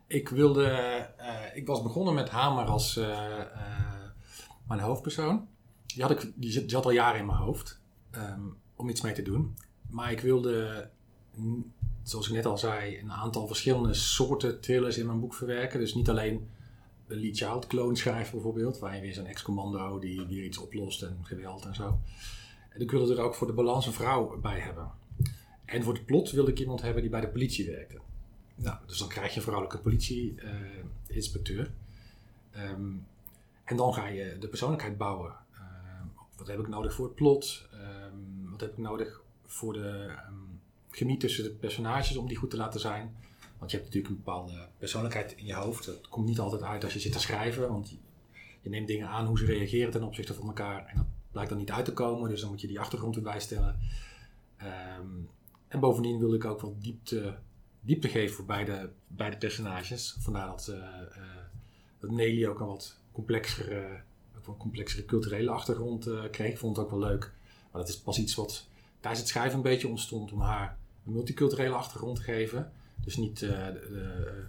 Ik 0.07 0.29
wilde, 0.29 0.67
uh, 1.19 1.57
ik 1.57 1.67
was 1.67 1.83
begonnen 1.83 2.15
met 2.15 2.29
Hamer 2.29 2.65
als 2.65 2.97
mijn 4.67 4.81
hoofdpersoon. 4.81 5.49
Die, 5.95 6.03
had 6.03 6.11
ik, 6.11 6.33
die 6.35 6.65
zat 6.67 6.85
al 6.85 6.91
jaren 6.91 7.21
in 7.21 7.27
mijn 7.27 7.39
hoofd 7.39 7.81
um, 8.15 8.57
om 8.77 8.89
iets 8.89 9.01
mee 9.01 9.13
te 9.13 9.23
doen. 9.23 9.57
Maar 9.91 10.13
ik 10.13 10.21
wilde 10.21 10.89
zoals 12.03 12.29
ik 12.29 12.35
net 12.35 12.47
al 12.47 12.59
zei, 12.59 12.99
een 12.99 13.13
aantal 13.13 13.47
verschillende 13.47 13.95
soorten 13.95 14.61
thrillers 14.61 14.99
in 14.99 15.07
mijn 15.07 15.21
boek 15.21 15.35
verwerken. 15.35 15.81
Dus 15.81 15.95
niet 15.95 16.09
alleen 16.09 16.49
een 17.07 17.21
Lee 17.21 17.35
Child 17.35 17.67
clone 17.67 17.97
schrijft 17.97 18.33
bijvoorbeeld, 18.33 18.79
waar 18.79 18.95
je 18.95 19.01
weer 19.01 19.15
zo'n 19.15 19.27
ex-commando 19.27 19.99
die 19.99 20.27
weer 20.27 20.45
iets 20.45 20.59
oplost 20.59 21.03
en 21.03 21.19
geweld 21.23 21.65
en 21.65 21.75
zo. 21.75 21.99
En 22.69 22.81
ik 22.81 22.91
wilde 22.91 23.15
er 23.15 23.21
ook 23.21 23.35
voor 23.35 23.47
de 23.47 23.53
balans 23.53 23.87
een 23.87 23.93
vrouw 23.93 24.41
bij 24.41 24.59
hebben. 24.59 24.91
En 25.65 25.83
voor 25.83 25.95
het 25.95 26.05
plot 26.05 26.31
wilde 26.31 26.51
ik 26.51 26.59
iemand 26.59 26.83
hebben 26.83 27.03
die 27.03 27.11
bij 27.11 27.21
de 27.21 27.29
politie 27.29 27.71
werkte. 27.71 27.99
Nou, 28.55 28.77
dus 28.87 28.99
dan 28.99 29.09
krijg 29.09 29.31
je 29.31 29.37
een 29.37 29.43
vrouwelijke 29.43 29.79
politie-inspecteur. 29.79 31.71
Ehm, 32.51 32.93
en 33.65 33.77
dan 33.77 33.95
ga 33.95 34.07
je 34.07 34.37
de 34.41 34.49
persoonlijkheid 34.49 34.97
bouwen. 34.97 35.33
Ehm, 36.39 36.47
wat 36.47 36.47
heb 36.47 36.59
ik 36.59 36.69
nodig 36.69 36.95
voor 36.95 37.07
het 37.07 37.15
plot? 37.15 37.69
Ehm, 37.73 38.51
wat 38.51 38.61
heb 38.61 38.71
ik 38.71 38.79
nodig 38.79 39.23
voor 39.47 39.73
de 39.73 40.15
chemie 40.91 41.17
tussen 41.17 41.45
de 41.45 41.51
personages 41.51 42.17
om 42.17 42.29
die 42.29 42.37
goed 42.37 42.51
te 42.51 42.57
laten 42.57 42.81
zijn? 42.81 43.17
Want 43.59 43.71
je 43.71 43.77
hebt 43.77 43.89
natuurlijk 43.89 44.15
een 44.15 44.25
bepaalde 44.25 44.69
persoonlijkheid 44.79 45.33
in 45.37 45.47
je 45.47 45.55
hoofd. 45.55 45.87
Dat 45.87 46.09
komt 46.09 46.27
niet 46.27 46.39
altijd 46.39 46.63
uit 46.63 46.85
als 46.85 46.93
je 46.93 47.01
zit 47.01 47.13
te 47.13 47.21
schrijven. 47.21 47.69
Want 47.69 47.91
je, 48.61 48.71
neemt 48.71 48.87
dingen 48.87 49.09
aan 49.09 49.27
hoe 49.27 49.39
ze 49.39 49.45
reageren 49.45 49.91
ten 49.91 50.03
opzichte 50.03 50.35
van 50.35 50.47
elkaar. 50.47 50.87
En 50.87 50.97
dat 50.97 51.07
blijkt 51.31 51.51
dan 51.51 51.59
niet 51.59 51.71
uit 51.71 51.85
te 51.85 51.93
komen. 51.93 52.31
Dus 52.31 52.41
dan 52.41 52.51
moet 52.51 52.61
je 52.61 52.67
die 52.67 52.81
achtergrond 52.81 53.17
erbij 53.17 53.41
stellen. 53.41 53.79
Um, 54.99 55.29
en 55.69 55.81
bovendien 55.81 56.19
wil 56.19 56.35
ik 56.35 56.45
ook 56.45 56.61
wel 56.61 56.77
diepte, 56.79 57.39
diepte 57.81 58.09
geven 58.09 58.37
voor 58.37 58.45
beide, 58.45 59.37
personages. 59.39 60.17
Vandaar 60.19 60.47
dat, 60.47 60.75
uh, 62.01 62.11
Nelly 62.11 62.47
ook 62.47 62.61
een 62.61 62.67
wat 62.67 62.99
complexere, 63.13 63.87
ook 63.91 64.18
een 64.49 64.57
complexere 64.57 65.05
culturele 65.05 65.51
achtergrond 65.51 66.07
uh, 66.07 66.23
kreeg. 66.31 66.51
Ik 66.51 66.59
vond 66.59 66.77
het 66.77 66.85
ook 66.85 66.91
wel 66.91 67.01
leuk. 67.01 67.33
Maar 67.71 67.81
dat 67.81 67.89
is 67.89 67.99
pas 67.99 68.19
iets 68.19 68.35
wat 68.35 68.67
tijdens 69.01 69.21
het 69.21 69.29
schrijven 69.29 69.57
een 69.57 69.63
beetje 69.63 69.89
ontstond 69.89 70.33
om 70.33 70.41
haar 70.41 70.79
een 71.07 71.13
multiculturele 71.13 71.75
achtergrond 71.75 72.17
te 72.17 72.23
geven. 72.23 72.73
Dus 73.05 73.17
niet 73.17 73.43
uh, 73.43 73.67
de, 73.67 73.89
de, 73.91 74.45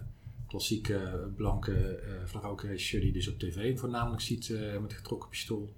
klassieke 0.46 1.30
blanke 1.36 2.02
uh, 2.34 2.52
regisseur 2.56 3.00
die 3.00 3.12
dus 3.12 3.28
op 3.28 3.38
tv 3.38 3.78
voornamelijk 3.78 4.22
ziet 4.22 4.48
uh, 4.48 4.78
met 4.78 4.92
getrokken 4.92 5.28
pistool. 5.28 5.72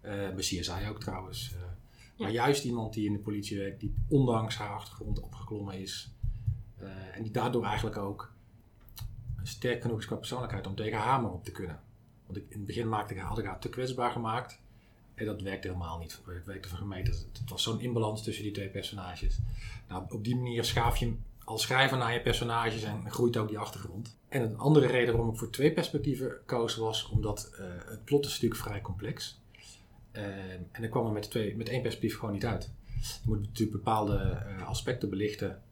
bij 0.00 0.34
CSI 0.36 0.88
ook 0.88 1.00
trouwens. 1.00 1.54
Ja. 1.58 2.24
Maar 2.24 2.32
juist 2.32 2.64
iemand 2.64 2.92
die 2.92 3.06
in 3.06 3.12
de 3.12 3.18
politie 3.18 3.58
werkt, 3.58 3.80
die 3.80 3.94
ondanks 4.08 4.56
haar 4.56 4.74
achtergrond 4.74 5.20
opgeklommen 5.20 5.80
is. 5.80 6.10
en 7.12 7.22
die 7.22 7.32
daardoor 7.32 7.64
eigenlijk 7.64 7.96
ook 7.96 8.32
sterk 9.42 9.82
genoeg 9.82 9.98
is 9.98 10.06
qua 10.06 10.16
persoonlijkheid 10.16 10.66
om 10.66 10.74
tegen 10.74 10.98
Hamer 10.98 11.30
op 11.30 11.44
te 11.44 11.52
kunnen. 11.52 11.80
Want 12.26 12.38
ik, 12.38 12.44
in 12.48 12.56
het 12.56 12.66
begin 12.66 12.88
maakte, 12.88 13.18
had 13.18 13.38
ik 13.38 13.44
haar 13.44 13.60
te 13.60 13.68
kwetsbaar 13.68 14.10
gemaakt. 14.10 14.58
En 15.14 15.26
dat 15.26 15.42
werkte 15.42 15.68
helemaal 15.68 15.98
niet. 15.98 16.20
Het 16.26 16.44
werkte 16.44 16.68
voor 16.68 16.78
gemeten. 16.78 17.14
Het 17.32 17.50
was 17.50 17.62
zo'n 17.62 17.80
inbalans 17.80 18.22
tussen 18.22 18.44
die 18.44 18.52
twee 18.52 18.68
personages. 18.68 19.38
Nou, 19.88 20.04
op 20.08 20.24
die 20.24 20.36
manier 20.36 20.64
schaaf 20.64 20.96
je 20.96 21.14
als 21.44 21.62
schrijver 21.62 21.98
naar 21.98 22.12
je 22.12 22.20
personages 22.20 22.82
en 22.82 23.10
groeit 23.10 23.36
ook 23.36 23.48
die 23.48 23.58
achtergrond. 23.58 24.16
En 24.28 24.42
een 24.42 24.58
andere 24.58 24.86
reden 24.86 25.14
waarom 25.14 25.32
ik 25.32 25.38
voor 25.38 25.50
twee 25.50 25.72
perspectieven 25.72 26.36
koos 26.46 26.76
was 26.76 27.08
omdat 27.08 27.50
uh, 27.52 27.66
het 27.86 28.04
plot 28.04 28.24
is 28.24 28.32
natuurlijk 28.32 28.60
vrij 28.60 28.80
complex. 28.80 29.40
Uh, 30.12 30.22
en 30.72 30.82
ik 30.82 30.90
kwam 30.90 31.06
er 31.06 31.12
met, 31.12 31.30
twee, 31.30 31.56
met 31.56 31.68
één 31.68 31.82
perspectief 31.82 32.18
gewoon 32.18 32.34
niet 32.34 32.46
uit. 32.46 32.70
Je 33.00 33.28
moet 33.28 33.40
natuurlijk 33.40 33.84
bepaalde 33.84 34.42
uh, 34.46 34.66
aspecten 34.66 35.10
belichten. 35.10 35.62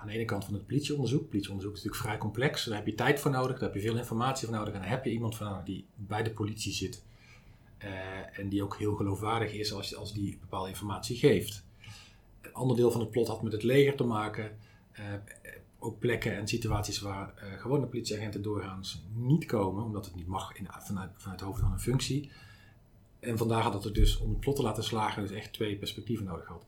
Aan 0.00 0.06
de 0.06 0.12
ene 0.12 0.24
kant 0.24 0.44
van 0.44 0.54
het 0.54 0.66
politieonderzoek. 0.66 1.28
Politieonderzoek 1.28 1.76
is 1.76 1.82
natuurlijk 1.82 2.08
vrij 2.08 2.18
complex. 2.18 2.64
Daar 2.64 2.76
heb 2.76 2.86
je 2.86 2.94
tijd 2.94 3.20
voor 3.20 3.30
nodig, 3.30 3.58
daar 3.58 3.68
heb 3.68 3.74
je 3.74 3.88
veel 3.88 3.96
informatie 3.96 4.48
voor 4.48 4.56
nodig. 4.56 4.74
En 4.74 4.80
daar 4.80 4.88
heb 4.90 5.04
je 5.04 5.10
iemand 5.10 5.36
voor 5.36 5.46
nodig 5.46 5.64
die 5.64 5.86
bij 5.94 6.22
de 6.22 6.30
politie 6.30 6.72
zit. 6.72 7.04
en 8.32 8.48
die 8.48 8.62
ook 8.62 8.78
heel 8.78 8.94
geloofwaardig 8.94 9.52
is 9.52 9.72
als, 9.72 9.96
als 9.96 10.12
die 10.12 10.38
bepaalde 10.40 10.68
informatie 10.68 11.16
geeft. 11.16 11.64
Een 12.40 12.52
ander 12.52 12.76
deel 12.76 12.90
van 12.90 13.00
het 13.00 13.10
plot 13.10 13.28
had 13.28 13.42
met 13.42 13.52
het 13.52 13.62
leger 13.62 13.96
te 13.96 14.04
maken. 14.04 14.58
Uh, 14.98 15.04
ook 15.78 15.98
plekken 15.98 16.36
en 16.36 16.48
situaties 16.48 17.00
waar 17.00 17.34
uh, 17.36 17.60
gewone 17.60 17.86
politieagenten 17.86 18.42
doorgaans 18.42 19.04
niet 19.14 19.44
komen, 19.44 19.84
omdat 19.84 20.04
het 20.04 20.14
niet 20.14 20.26
mag 20.26 20.52
in, 20.52 20.66
vanuit, 20.78 21.10
vanuit 21.16 21.40
het 21.40 21.48
hoofd 21.48 21.60
van 21.60 21.72
een 21.72 21.80
functie. 21.80 22.30
En 23.20 23.38
vandaar 23.38 23.62
had 23.62 23.84
het 23.84 23.94
dus 23.94 24.18
om 24.18 24.28
het 24.28 24.40
plot 24.40 24.56
te 24.56 24.62
laten 24.62 24.84
slagen, 24.84 25.22
dus 25.22 25.30
echt 25.30 25.52
twee 25.52 25.76
perspectieven 25.76 26.24
nodig 26.24 26.46
had. 26.46 26.66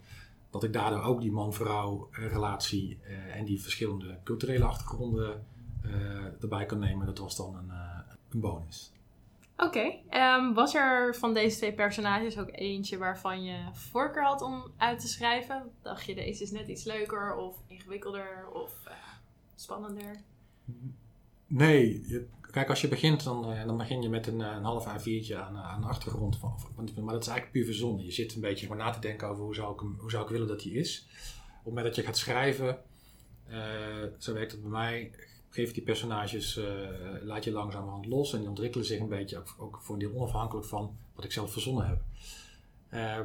Dat 0.52 0.64
ik 0.64 0.72
daardoor 0.72 1.02
ook 1.02 1.20
die 1.20 1.32
man-vrouw 1.32 2.08
uh, 2.10 2.32
relatie 2.32 2.98
en 3.32 3.44
die 3.44 3.62
verschillende 3.62 4.18
culturele 4.24 4.64
achtergronden 4.64 5.46
erbij 6.40 6.66
kan 6.66 6.78
nemen, 6.78 7.06
dat 7.06 7.18
was 7.18 7.36
dan 7.36 7.56
een, 7.56 7.70
een 8.30 8.40
bonus. 8.40 8.92
Oké, 9.56 10.00
okay. 10.06 10.36
um, 10.38 10.54
was 10.54 10.74
er 10.74 11.14
van 11.14 11.34
deze 11.34 11.56
twee 11.56 11.72
personages 11.72 12.38
ook 12.38 12.48
eentje 12.52 12.98
waarvan 12.98 13.42
je 13.42 13.58
voorkeur 13.72 14.24
had 14.24 14.42
om 14.42 14.72
uit 14.76 15.00
te 15.00 15.08
schrijven? 15.08 15.70
Dacht 15.82 16.04
je, 16.04 16.14
deze 16.14 16.42
is 16.42 16.50
net 16.50 16.68
iets 16.68 16.84
leuker 16.84 17.34
of 17.34 17.56
ingewikkelder 17.66 18.48
of 18.52 18.74
spannender? 19.54 20.16
Nee, 21.46 22.08
je, 22.08 22.28
kijk, 22.52 22.68
als 22.68 22.80
je 22.80 22.88
begint, 22.88 23.24
dan, 23.24 23.50
uh, 23.50 23.64
dan 23.64 23.76
begin 23.76 24.02
je 24.02 24.08
met 24.08 24.26
een, 24.26 24.40
een 24.40 24.64
half 24.64 24.86
A4'tje 24.86 25.36
aan, 25.36 25.56
aan 25.56 25.80
de 25.80 25.86
achtergrond. 25.86 26.36
Van, 26.36 26.54
maar 26.76 27.12
dat 27.12 27.22
is 27.22 27.28
eigenlijk 27.28 27.50
puur 27.50 27.64
verzonnen. 27.64 28.04
Je 28.04 28.12
zit 28.12 28.34
een 28.34 28.40
beetje 28.40 28.66
gewoon 28.66 28.82
na 28.82 28.90
te 28.90 29.00
denken 29.00 29.28
over 29.28 29.44
hoe 29.44 29.54
zou 29.54 29.72
ik, 29.72 29.80
hem, 29.80 29.96
hoe 29.98 30.10
zou 30.10 30.24
ik 30.24 30.30
willen 30.30 30.48
dat 30.48 30.62
hij 30.62 30.72
is. 30.72 31.06
Op 31.48 31.54
het 31.54 31.64
moment 31.64 31.86
dat 31.86 31.96
je 31.96 32.02
gaat 32.02 32.16
schrijven, 32.16 32.78
zo 34.18 34.32
werkt 34.32 34.52
het 34.52 34.60
bij 34.60 34.70
mij, 34.70 35.10
geef 35.50 35.72
die 35.72 35.82
personages, 35.82 36.60
laat 37.22 37.44
je 37.44 37.52
langzamerhand 37.52 38.06
los 38.06 38.32
en 38.32 38.38
die 38.38 38.48
ontwikkelen 38.48 38.86
zich 38.86 39.00
een 39.00 39.08
beetje, 39.08 39.42
ook, 39.58 39.78
voor 39.82 39.94
een 39.94 40.00
deel 40.00 40.14
onafhankelijk 40.14 40.66
van 40.66 40.96
wat 41.14 41.24
ik 41.24 41.32
zelf 41.32 41.52
verzonnen 41.52 41.86
heb. 41.86 42.02
Uh, 42.94 43.20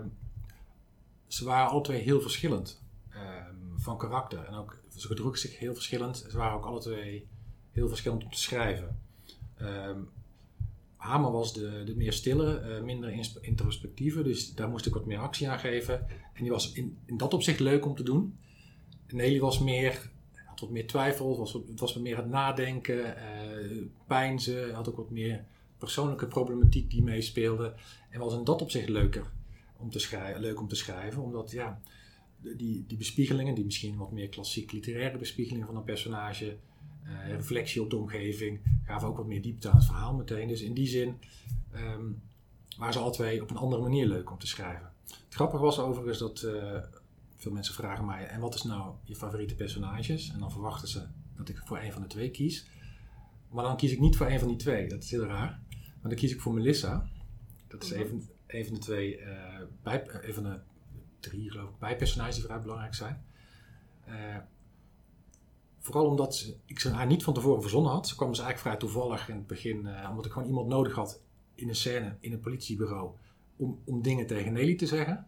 ze 1.27 1.45
waren 1.45 1.69
alle 1.69 1.81
twee 1.81 2.01
heel 2.01 2.21
verschillend 2.21 2.81
uh, 3.09 3.45
van 3.75 3.97
karakter 3.97 4.45
en 4.45 4.53
ook 4.53 4.77
ze 4.95 5.07
gedroegen 5.07 5.39
zich 5.39 5.59
heel 5.59 5.73
verschillend. 5.73 6.25
Ze 6.29 6.37
waren 6.37 6.57
ook 6.57 6.65
alle 6.65 6.79
twee 6.79 7.27
heel 7.71 7.87
verschillend 7.87 8.23
om 8.23 8.31
te 8.31 8.39
schrijven. 8.39 8.99
Ehm, 9.57 9.99
Hamer 10.95 11.31
was 11.31 11.53
de, 11.53 11.83
de 11.85 11.95
meer 11.95 12.13
stille, 12.13 12.59
eh, 12.59 12.83
minder 12.83 13.37
introspectieve, 13.41 14.23
dus 14.23 14.53
daar 14.53 14.69
moest 14.69 14.85
ik 14.85 14.93
wat 14.93 15.05
meer 15.05 15.17
actie 15.17 15.49
aan 15.49 15.59
geven. 15.59 16.07
En 16.33 16.43
die 16.43 16.51
was 16.51 16.71
in, 16.71 16.97
in 17.05 17.17
dat 17.17 17.33
opzicht 17.33 17.59
leuk 17.59 17.85
om 17.85 17.95
te 17.95 18.03
doen. 18.03 18.37
Nelly 19.07 19.39
was 19.39 19.59
meer 19.59 20.09
wat 20.59 20.69
meer 20.69 20.87
twijfel, 20.87 21.37
was, 21.37 21.57
was 21.75 21.93
wat 21.93 22.03
meer 22.03 22.17
het 22.17 22.29
nadenken, 22.29 23.15
uh, 23.17 23.83
pijnzen, 24.07 24.73
had 24.73 24.89
ook 24.89 24.97
wat 24.97 25.09
meer 25.09 25.45
persoonlijke 25.77 26.27
problematiek 26.27 26.89
die 26.89 27.03
meespeelde. 27.03 27.73
En 28.09 28.19
was 28.19 28.33
in 28.33 28.43
dat 28.43 28.61
opzicht 28.61 28.89
leuker. 28.89 29.31
om 29.79 29.89
te 29.89 29.99
schrijven, 29.99 30.41
leuk 30.41 30.59
om 30.59 30.67
te 30.67 30.75
schrijven. 30.75 31.23
Omdat 31.23 31.51
ja, 31.51 31.81
die, 32.41 32.85
die 32.87 32.97
bespiegelingen, 32.97 33.55
die 33.55 33.65
misschien 33.65 33.97
wat 33.97 34.11
meer 34.11 34.29
klassiek 34.29 34.71
literaire 34.71 35.17
bespiegelingen 35.17 35.67
van 35.67 35.75
een 35.75 35.83
personage, 35.83 36.57
uh, 37.07 37.29
reflectie 37.29 37.81
op 37.81 37.89
de 37.89 37.97
omgeving, 37.97 38.59
gaven 38.83 39.07
ook 39.07 39.17
wat 39.17 39.27
meer 39.27 39.41
diepte 39.41 39.69
aan 39.69 39.75
het 39.75 39.85
verhaal 39.85 40.13
meteen. 40.13 40.47
Dus 40.47 40.61
in 40.61 40.73
die 40.73 40.87
zin 40.87 41.19
um, 41.75 42.21
waren 42.77 42.93
ze 42.93 42.99
alle 42.99 43.11
twee 43.11 43.41
op 43.41 43.49
een 43.49 43.57
andere 43.57 43.81
manier 43.81 44.05
leuk 44.05 44.31
om 44.31 44.37
te 44.37 44.47
schrijven. 44.47 44.91
Het 45.05 45.33
grappige 45.33 45.63
was 45.63 45.79
overigens 45.79 46.17
dat 46.17 46.41
uh, 46.41 46.77
veel 47.35 47.51
mensen 47.51 47.73
vragen 47.73 48.05
mij, 48.05 48.25
en 48.25 48.39
wat 48.39 48.55
is 48.55 48.63
nou 48.63 48.93
je 49.03 49.15
favoriete 49.15 49.55
personages? 49.55 50.31
En 50.31 50.39
dan 50.39 50.51
verwachten 50.51 50.87
ze 50.87 51.05
dat 51.35 51.49
ik 51.49 51.61
voor 51.65 51.79
een 51.79 51.91
van 51.91 52.01
de 52.01 52.07
twee 52.07 52.31
kies. 52.31 52.67
Maar 53.49 53.63
dan 53.63 53.77
kies 53.77 53.91
ik 53.91 53.99
niet 53.99 54.17
voor 54.17 54.27
een 54.27 54.39
van 54.39 54.47
die 54.47 54.57
twee. 54.57 54.87
Dat 54.87 55.03
is 55.03 55.11
heel 55.11 55.25
raar. 55.25 55.59
Maar 55.71 56.09
dan 56.11 56.15
kies 56.15 56.31
ik 56.31 56.41
voor 56.41 56.53
Melissa. 56.53 57.09
Dat 57.67 57.83
is 57.83 57.91
even, 57.91 58.29
een 58.47 58.65
van 58.65 58.73
de 58.73 58.79
twee, 58.79 59.19
uh, 59.19 59.25
bij, 59.83 60.03
een 60.21 60.33
van 60.33 60.43
de 60.43 60.59
drie 61.19 61.51
geloof 61.51 61.69
ik, 61.69 61.79
bijpersonages 61.79 62.35
die 62.35 62.43
vrij 62.43 62.61
belangrijk 62.61 62.93
zijn. 62.95 63.25
Uh, 64.07 64.37
vooral 65.87 66.05
omdat 66.05 66.53
ik 66.65 66.79
ze 66.79 66.89
haar 66.89 67.05
niet 67.05 67.23
van 67.23 67.33
tevoren 67.33 67.61
verzonnen 67.61 67.91
had. 67.91 68.07
Ze 68.07 68.15
kwam 68.15 68.29
dus 68.29 68.39
eigenlijk 68.39 68.67
vrij 68.67 68.89
toevallig 68.89 69.29
in 69.29 69.35
het 69.35 69.47
begin, 69.47 69.85
uh, 69.85 70.07
omdat 70.09 70.25
ik 70.25 70.31
gewoon 70.31 70.47
iemand 70.47 70.67
nodig 70.67 70.95
had 70.95 71.21
in 71.55 71.69
een 71.69 71.75
scène, 71.75 72.15
in 72.19 72.33
een 72.33 72.39
politiebureau, 72.39 73.09
om, 73.55 73.79
om 73.85 74.01
dingen 74.01 74.27
tegen 74.27 74.53
Nelly 74.53 74.75
te 74.75 74.85
zeggen. 74.85 75.25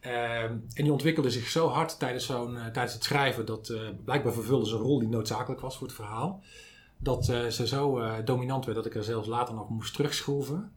Uh, 0.00 0.42
en 0.42 0.64
die 0.74 0.92
ontwikkelde 0.92 1.30
zich 1.30 1.48
zo 1.48 1.68
hard 1.68 1.98
tijdens, 1.98 2.26
zo'n, 2.26 2.54
tijdens 2.54 2.92
het 2.92 3.04
schrijven 3.04 3.46
dat 3.46 3.74
blijkbaar 4.04 4.32
vervulde 4.32 4.66
ze 4.66 4.74
een 4.74 4.80
rol 4.80 4.98
die 4.98 5.08
noodzakelijk 5.08 5.60
was 5.60 5.76
voor 5.76 5.86
het 5.86 5.96
verhaal 5.96 6.42
dat 6.98 7.24
ze 7.24 7.66
zo 7.66 8.00
dominant 8.24 8.64
werd 8.64 8.76
dat 8.76 8.86
ik 8.86 8.94
er 8.94 9.04
zelfs 9.04 9.28
later 9.28 9.54
nog 9.54 9.68
moest 9.68 9.94
terugschroeven. 9.94 10.72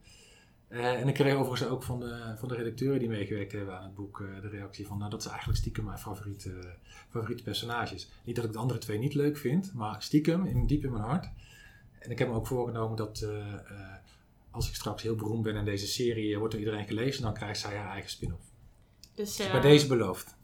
Uh, 0.69 0.99
en 1.01 1.07
ik 1.07 1.13
kreeg 1.13 1.33
overigens 1.33 1.69
ook 1.69 1.83
van 1.83 1.99
de, 1.99 2.35
van 2.37 2.47
de 2.47 2.55
redacteuren 2.55 2.99
die 2.99 3.09
meegewerkt 3.09 3.51
hebben 3.51 3.77
aan 3.77 3.83
het 3.83 3.95
boek 3.95 4.17
de 4.41 4.49
reactie 4.49 4.87
van 4.87 4.97
nou, 4.97 5.09
dat 5.09 5.23
ze 5.23 5.29
eigenlijk 5.29 5.59
stiekem 5.59 5.83
mijn 5.83 5.97
favoriete, 5.97 6.75
favoriete 7.09 7.43
personages. 7.43 8.09
Niet 8.23 8.35
dat 8.35 8.45
ik 8.45 8.51
de 8.51 8.57
andere 8.57 8.79
twee 8.79 8.97
niet 8.97 9.13
leuk 9.13 9.37
vind, 9.37 9.73
maar 9.73 10.01
stiekem, 10.01 10.45
in, 10.45 10.67
diep 10.67 10.83
in 10.83 10.91
mijn 10.91 11.03
hart. 11.03 11.29
En 11.99 12.11
ik 12.11 12.19
heb 12.19 12.27
me 12.27 12.33
ook 12.33 12.47
voorgenomen 12.47 12.97
dat 12.97 13.27
als 14.51 14.67
ik 14.67 14.75
straks 14.75 15.03
heel 15.03 15.15
beroemd 15.15 15.43
ben 15.43 15.55
in 15.55 15.65
deze 15.65 15.87
serie, 15.87 16.37
wordt 16.37 16.53
door 16.53 16.63
iedereen 16.63 16.87
gelezen, 16.87 17.21
dan 17.21 17.33
krijgt 17.33 17.59
zij 17.59 17.77
haar 17.77 17.91
eigen 17.91 18.09
spin-off. 18.09 18.43
Dus, 19.15 19.35
dus 19.35 19.51
bij 19.51 19.61
deze 19.61 19.87
beloofd. 19.87 20.37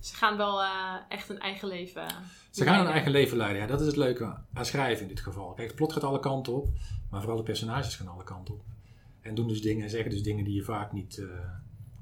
Ze 0.00 0.14
gaan 0.14 0.36
wel 0.36 0.62
echt 1.08 1.28
een 1.28 1.38
eigen 1.38 1.68
leven 1.68 2.06
ze 2.52 2.64
gaan 2.64 2.86
een 2.86 2.92
eigen 2.92 3.10
leven 3.10 3.36
leiden. 3.36 3.62
Ja, 3.62 3.66
dat 3.66 3.80
is 3.80 3.86
het 3.86 3.96
leuke 3.96 4.36
aan 4.52 4.66
schrijven 4.66 5.02
in 5.02 5.08
dit 5.08 5.20
geval. 5.20 5.52
Kijk, 5.52 5.66
het 5.66 5.76
plot 5.76 5.92
gaat 5.92 6.04
alle 6.04 6.20
kanten 6.20 6.52
op, 6.52 6.68
maar 7.10 7.20
vooral 7.20 7.38
de 7.38 7.44
personages 7.44 7.96
gaan 7.96 8.08
alle 8.08 8.24
kanten 8.24 8.54
op. 8.54 8.60
En 9.22 9.34
doen 9.34 9.48
dus 9.48 9.62
dingen, 9.62 9.90
zeggen 9.90 10.10
dus 10.10 10.22
dingen 10.22 10.44
die 10.44 10.54
je 10.54 10.62
vaak 10.62 10.92
niet, 10.92 11.16
uh, 11.16 11.26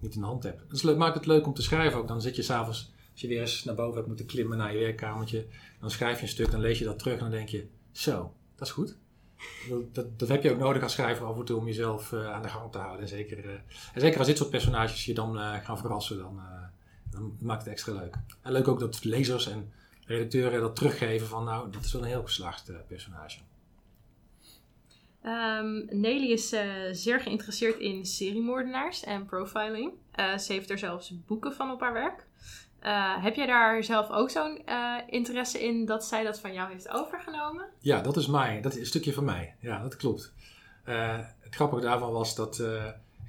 niet 0.00 0.14
in 0.14 0.20
de 0.20 0.26
hand 0.26 0.42
hebt. 0.42 0.82
Het 0.82 0.96
maakt 0.96 1.14
het 1.14 1.26
leuk 1.26 1.46
om 1.46 1.54
te 1.54 1.62
schrijven 1.62 1.98
ook. 1.98 2.08
Dan 2.08 2.20
zit 2.20 2.36
je 2.36 2.42
s'avonds, 2.42 2.92
als 3.12 3.20
je 3.20 3.28
weer 3.28 3.40
eens 3.40 3.64
naar 3.64 3.74
boven 3.74 3.94
hebt 3.94 4.06
moeten 4.06 4.26
klimmen 4.26 4.58
naar 4.58 4.72
je 4.72 4.78
werkkamertje, 4.78 5.46
dan 5.80 5.90
schrijf 5.90 6.16
je 6.16 6.22
een 6.22 6.28
stuk, 6.28 6.50
dan 6.50 6.60
lees 6.60 6.78
je 6.78 6.84
dat 6.84 6.98
terug 6.98 7.14
en 7.14 7.20
dan 7.20 7.30
denk 7.30 7.48
je, 7.48 7.66
zo, 7.92 8.32
dat 8.54 8.66
is 8.66 8.72
goed. 8.72 8.96
Dat, 9.92 10.18
dat 10.18 10.28
heb 10.28 10.42
je 10.42 10.50
ook 10.50 10.58
nodig 10.58 10.82
als 10.82 10.92
schrijver 10.92 11.26
af 11.26 11.38
en 11.38 11.44
toe 11.44 11.58
om 11.58 11.66
jezelf 11.66 12.12
uh, 12.12 12.32
aan 12.32 12.42
de 12.42 12.48
gang 12.48 12.72
te 12.72 12.78
houden. 12.78 13.00
En 13.00 13.08
zeker, 13.08 13.44
uh, 13.44 13.52
en 13.94 14.00
zeker 14.00 14.18
als 14.18 14.26
dit 14.26 14.36
soort 14.36 14.50
personages 14.50 15.04
je 15.04 15.14
dan 15.14 15.36
gaan 15.36 15.78
verrassen, 15.78 16.18
dan, 16.18 16.40
dan 17.10 17.36
maakt 17.40 17.62
het 17.62 17.72
extra 17.72 17.92
leuk. 17.92 18.16
En 18.42 18.52
leuk 18.52 18.68
ook 18.68 18.80
dat 18.80 19.04
lezers 19.04 19.48
en 19.48 19.72
redacteuren 20.06 20.60
dat 20.60 20.76
teruggeven 20.76 21.26
van 21.26 21.44
nou, 21.44 21.70
dat 21.70 21.84
is 21.84 21.92
wel 21.92 22.02
een 22.02 22.08
heel 22.08 22.22
geslaagd 22.22 22.72
personage. 22.86 23.38
Um, 25.26 25.86
Nelly 25.90 26.30
is 26.30 26.52
uh, 26.52 26.60
zeer 26.92 27.20
geïnteresseerd 27.20 27.78
in 27.78 28.06
seriemoordenaars 28.06 29.04
en 29.04 29.26
profiling. 29.26 29.92
Uh, 30.16 30.38
ze 30.38 30.52
heeft 30.52 30.70
er 30.70 30.78
zelfs 30.78 31.12
boeken 31.26 31.52
van 31.52 31.70
op 31.70 31.80
haar 31.80 31.92
werk. 31.92 32.26
heb 33.22 33.34
jij 33.34 33.46
daar 33.46 33.84
zelf 33.84 34.10
ook 34.10 34.30
zo'n 34.30 34.62
interesse 35.06 35.64
in 35.64 35.84
dat 35.84 36.04
zij 36.04 36.24
dat 36.24 36.40
van 36.40 36.52
jou 36.52 36.72
heeft 36.72 36.88
overgenomen? 36.88 37.66
Ja, 37.78 38.00
dat 38.00 38.16
is 38.16 38.26
mij. 38.26 38.60
Dat 38.60 38.72
is 38.72 38.78
een 38.78 38.86
stukje 38.86 39.12
van 39.12 39.24
mij. 39.24 39.54
Ja, 39.60 39.82
dat 39.82 39.96
klopt. 39.96 40.32
het 41.40 41.54
grappige 41.54 41.82
daarvan 41.82 42.12
was 42.12 42.34
dat 42.34 42.58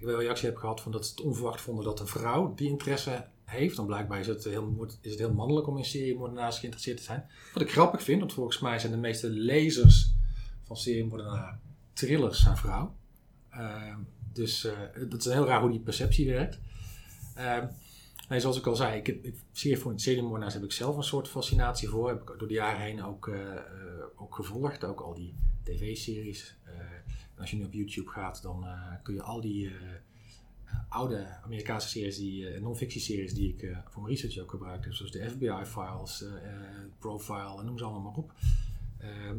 ik 0.01 0.07
wel 0.07 0.19
reactie 0.19 0.47
heb 0.47 0.57
gehad 0.57 0.81
van 0.81 0.91
dat 0.91 1.05
ze 1.05 1.11
het 1.11 1.21
onverwacht 1.21 1.61
vonden 1.61 1.85
dat 1.85 1.99
een 1.99 2.07
vrouw 2.07 2.53
die 2.55 2.69
interesse 2.69 3.25
heeft, 3.45 3.75
dan 3.75 3.85
blijkbaar 3.85 4.19
is 4.19 4.27
het 4.27 4.43
heel, 4.43 4.87
is 5.01 5.11
het 5.11 5.19
heel 5.19 5.33
mannelijk 5.33 5.67
om 5.67 5.77
in 5.77 5.85
seriemoordenaars 5.85 6.59
geïnteresseerd 6.59 6.97
te 6.97 7.03
zijn. 7.03 7.29
Wat 7.53 7.63
ik 7.63 7.71
grappig 7.71 8.03
vind, 8.03 8.19
want 8.19 8.33
volgens 8.33 8.59
mij 8.59 8.79
zijn 8.79 8.91
de 8.91 8.97
meeste 8.97 9.29
lezers 9.29 10.13
van 10.63 10.77
seriemoordenaar 10.77 11.59
thrillers 11.93 12.41
zijn 12.41 12.57
vrouw. 12.57 12.95
Uh, 13.53 13.95
dus 14.33 14.65
uh, 14.65 15.09
dat 15.09 15.25
is 15.25 15.33
heel 15.33 15.45
raar 15.45 15.61
hoe 15.61 15.69
die 15.69 15.79
perceptie 15.79 16.29
werkt. 16.29 16.59
Uh, 17.37 17.63
nee, 18.29 18.39
zoals 18.39 18.57
ik 18.57 18.65
al 18.65 18.75
zei, 18.75 18.97
ik 18.97 19.07
ik, 19.07 19.35
seriemoordenaars 19.95 20.53
heb 20.53 20.63
ik 20.63 20.71
zelf 20.71 20.97
een 20.97 21.03
soort 21.03 21.27
fascinatie 21.27 21.89
voor. 21.89 22.07
Heb 22.09 22.21
ik 22.21 22.35
door 22.37 22.47
de 22.47 22.53
jaren 22.53 22.81
heen 22.81 23.03
ook, 23.03 23.27
uh, 23.27 23.35
ook 24.15 24.35
gevolgd. 24.35 24.83
Ook 24.83 24.99
al 24.99 25.13
die 25.13 25.33
tv-series. 25.63 26.55
als 27.37 27.51
je 27.51 27.57
nu 27.57 27.63
op 27.63 27.73
YouTube 27.73 28.09
gaat, 28.09 28.41
dan 28.41 28.65
kun 29.03 29.13
je 29.13 29.21
al 29.21 29.41
die 29.41 29.71
oude 30.89 31.27
Amerikaanse 31.43 31.87
series, 31.87 32.17
die, 32.17 32.59
non-fictie-series 32.59 33.33
die 33.33 33.55
ik 33.55 33.77
voor 33.89 34.01
mijn 34.01 34.15
research 34.15 34.37
ook 34.37 34.49
gebruikte, 34.49 34.93
zoals 34.93 35.11
de 35.11 35.29
FBI-files, 35.29 36.25
Profile, 36.99 37.63
noem 37.63 37.77
ze 37.77 37.83
allemaal 37.83 38.01
maar 38.01 38.23
op. 38.23 38.33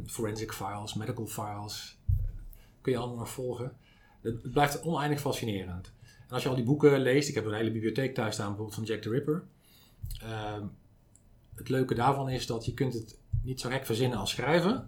forensic 0.06 0.52
files, 0.52 0.94
medical 0.94 1.26
files, 1.26 1.98
kun 2.82 2.92
je 2.92 2.98
allemaal 2.98 3.16
nog 3.16 3.30
volgen. 3.30 3.72
Het, 4.20 4.52
blijft 4.52 4.82
oneindig 4.82 5.20
fascinerend. 5.20 5.92
En 6.02 6.34
als 6.34 6.42
je 6.42 6.48
al 6.48 6.54
die 6.54 6.64
boeken 6.64 7.00
leest, 7.00 7.28
ik 7.28 7.34
heb 7.34 7.44
een 7.44 7.54
hele 7.54 7.70
bibliotheek 7.70 8.14
thuis 8.14 8.34
staan, 8.34 8.46
bijvoorbeeld 8.46 8.76
van 8.76 8.84
Jack 8.84 9.02
the 9.02 9.10
Ripper. 9.10 9.44
Ehm, 10.20 10.66
het 11.54 11.68
leuke 11.68 11.94
daarvan 11.94 12.28
is 12.28 12.46
dat 12.46 12.64
je 12.64 12.74
kunt 12.74 12.94
het 12.94 13.18
niet 13.42 13.60
zo 13.60 13.68
gek 13.68 13.86
verzinnen 13.86 14.18
als 14.18 14.30
schrijver. 14.30 14.84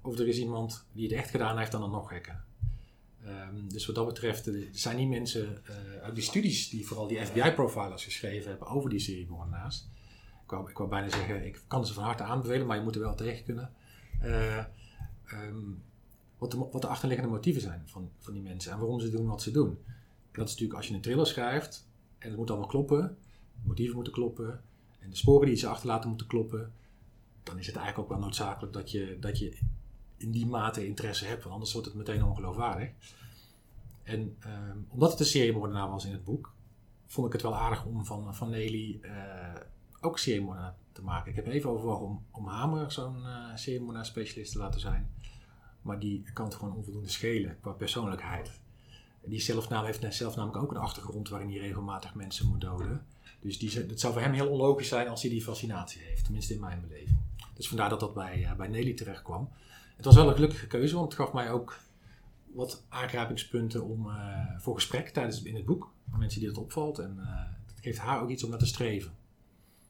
Of 0.00 0.18
er 0.18 0.28
is 0.28 0.38
iemand 0.38 0.86
die 0.92 1.08
het 1.08 1.12
echt 1.12 1.30
gedaan 1.30 1.58
heeft 1.58 1.72
dan 1.72 1.82
het 1.82 1.90
nog 1.90 2.08
gekker. 2.08 2.44
Um, 3.26 3.68
dus 3.68 3.86
wat 3.86 3.94
dat 3.94 4.06
betreft 4.06 4.46
er 4.46 4.68
zijn 4.72 4.96
die 4.96 5.06
mensen 5.06 5.62
uh, 5.70 6.02
uit 6.02 6.14
die 6.14 6.24
studies 6.24 6.68
die 6.68 6.86
vooral 6.86 7.06
die 7.06 7.26
FBI-profilers 7.26 8.04
geschreven 8.04 8.50
hebben 8.50 8.68
over 8.68 8.90
die 8.90 8.98
serie 8.98 9.26
moordenaars. 9.28 9.88
Ik 10.44 10.50
wou, 10.50 10.70
ik 10.70 10.76
wou 10.76 10.88
bijna 10.88 11.10
zeggen, 11.10 11.46
ik 11.46 11.62
kan 11.66 11.86
ze 11.86 11.92
van 11.92 12.04
harte 12.04 12.22
aanbevelen, 12.22 12.66
maar 12.66 12.76
je 12.76 12.82
moet 12.82 12.94
er 12.94 13.00
wel 13.00 13.14
tegen 13.14 13.44
kunnen. 13.44 13.70
Uh, 14.22 14.64
um, 15.32 15.82
wat, 16.40 16.50
de, 16.50 16.56
wat 16.56 16.82
de 16.82 16.88
achterliggende 16.88 17.32
motieven 17.32 17.62
zijn 17.62 17.82
van, 17.86 18.10
van 18.18 18.32
die 18.32 18.42
mensen 18.42 18.72
en 18.72 18.78
waarom 18.78 19.00
ze 19.00 19.10
doen 19.10 19.26
wat 19.26 19.42
ze 19.42 19.50
doen. 19.50 19.78
Dat 20.32 20.44
is 20.46 20.50
natuurlijk 20.50 20.78
als 20.78 20.88
je 20.88 20.94
een 20.94 21.00
thriller 21.00 21.26
schrijft 21.26 21.88
en 22.18 22.28
het 22.28 22.36
moet 22.36 22.50
allemaal 22.50 22.68
kloppen, 22.68 23.16
motieven 23.62 23.94
moeten 23.94 24.12
kloppen 24.12 24.62
en 24.98 25.10
de 25.10 25.16
sporen 25.16 25.46
die 25.46 25.56
ze 25.56 25.68
achterlaten 25.68 26.08
moeten 26.08 26.26
kloppen, 26.26 26.72
dan 27.42 27.58
is 27.58 27.66
het 27.66 27.76
eigenlijk 27.76 28.04
ook 28.04 28.16
wel 28.16 28.24
noodzakelijk 28.24 28.72
dat 28.72 28.90
je, 28.90 29.16
dat 29.20 29.38
je 29.38 29.58
in 30.16 30.30
die 30.30 30.46
mate 30.46 30.86
interesse 30.86 31.24
hebt, 31.24 31.42
want 31.42 31.54
anders 31.54 31.72
wordt 31.72 31.86
het 31.86 31.96
meteen 31.96 32.24
ongeloofwaardig. 32.24 32.90
En 34.02 34.36
um, 34.46 34.86
omdat 34.88 35.10
het 35.10 35.20
een 35.20 35.26
seriemoordenaar 35.26 35.90
was 35.90 36.04
in 36.04 36.12
het 36.12 36.24
boek, 36.24 36.52
vond 37.06 37.26
ik 37.26 37.32
het 37.32 37.42
wel 37.42 37.56
aardig 37.56 37.84
om 37.84 38.04
van, 38.04 38.34
van 38.34 38.50
Nelly 38.50 39.00
uh, 39.02 39.10
ook 40.00 40.18
seriemoordenaar 40.18 40.74
te 40.92 41.02
maken. 41.02 41.30
Ik 41.30 41.36
heb 41.36 41.46
even 41.46 41.70
overwogen 41.70 42.06
om, 42.06 42.24
om 42.30 42.46
Hamer 42.46 42.92
zo'n 42.92 43.16
uh, 43.16 43.56
seriemoordenaar 43.56 44.06
specialist 44.06 44.52
te 44.52 44.58
laten 44.58 44.80
zijn. 44.80 45.10
Maar 45.82 45.98
die 45.98 46.22
kan 46.32 46.44
het 46.44 46.54
gewoon 46.54 46.74
onvoldoende 46.74 47.08
schelen 47.08 47.56
qua 47.60 47.70
persoonlijkheid. 47.70 48.50
Die 49.24 49.40
zelfnaam 49.40 49.84
heeft 49.84 50.14
zelf 50.14 50.36
namelijk 50.36 50.62
ook 50.62 50.70
een 50.70 50.76
achtergrond 50.76 51.28
waarin 51.28 51.50
hij 51.50 51.58
regelmatig 51.58 52.14
mensen 52.14 52.46
moet 52.46 52.60
doden. 52.60 53.06
Dus 53.40 53.58
die, 53.58 53.78
het 53.78 54.00
zou 54.00 54.12
voor 54.12 54.22
hem 54.22 54.32
heel 54.32 54.48
onlogisch 54.48 54.88
zijn 54.88 55.08
als 55.08 55.22
hij 55.22 55.30
die 55.30 55.42
fascinatie 55.42 56.00
heeft. 56.02 56.24
Tenminste 56.24 56.54
in 56.54 56.60
mijn 56.60 56.80
beleving. 56.80 57.18
Dus 57.54 57.68
vandaar 57.68 57.88
dat 57.88 58.00
dat 58.00 58.14
bij, 58.14 58.40
uh, 58.40 58.52
bij 58.52 58.68
Nelly 58.68 58.94
terecht 58.94 59.22
kwam. 59.22 59.48
Het 59.96 60.04
was 60.04 60.14
wel 60.14 60.28
een 60.28 60.34
gelukkige 60.34 60.66
keuze, 60.66 60.94
want 60.94 61.12
het 61.12 61.20
gaf 61.20 61.32
mij 61.32 61.50
ook 61.50 61.78
wat 62.52 62.82
aangrijpingspunten 62.88 63.84
om, 63.84 64.06
uh, 64.06 64.14
voor 64.58 64.74
gesprek 64.74 65.08
tijdens 65.08 65.42
in 65.42 65.54
het 65.54 65.64
boek. 65.64 65.92
Mensen 66.18 66.40
die 66.40 66.48
dat 66.48 66.58
opvalt. 66.58 66.98
En 66.98 67.16
uh, 67.18 67.26
het 67.66 67.80
geeft 67.80 67.98
haar 67.98 68.22
ook 68.22 68.30
iets 68.30 68.44
om 68.44 68.50
naar 68.50 68.58
te 68.58 68.66
streven. 68.66 69.12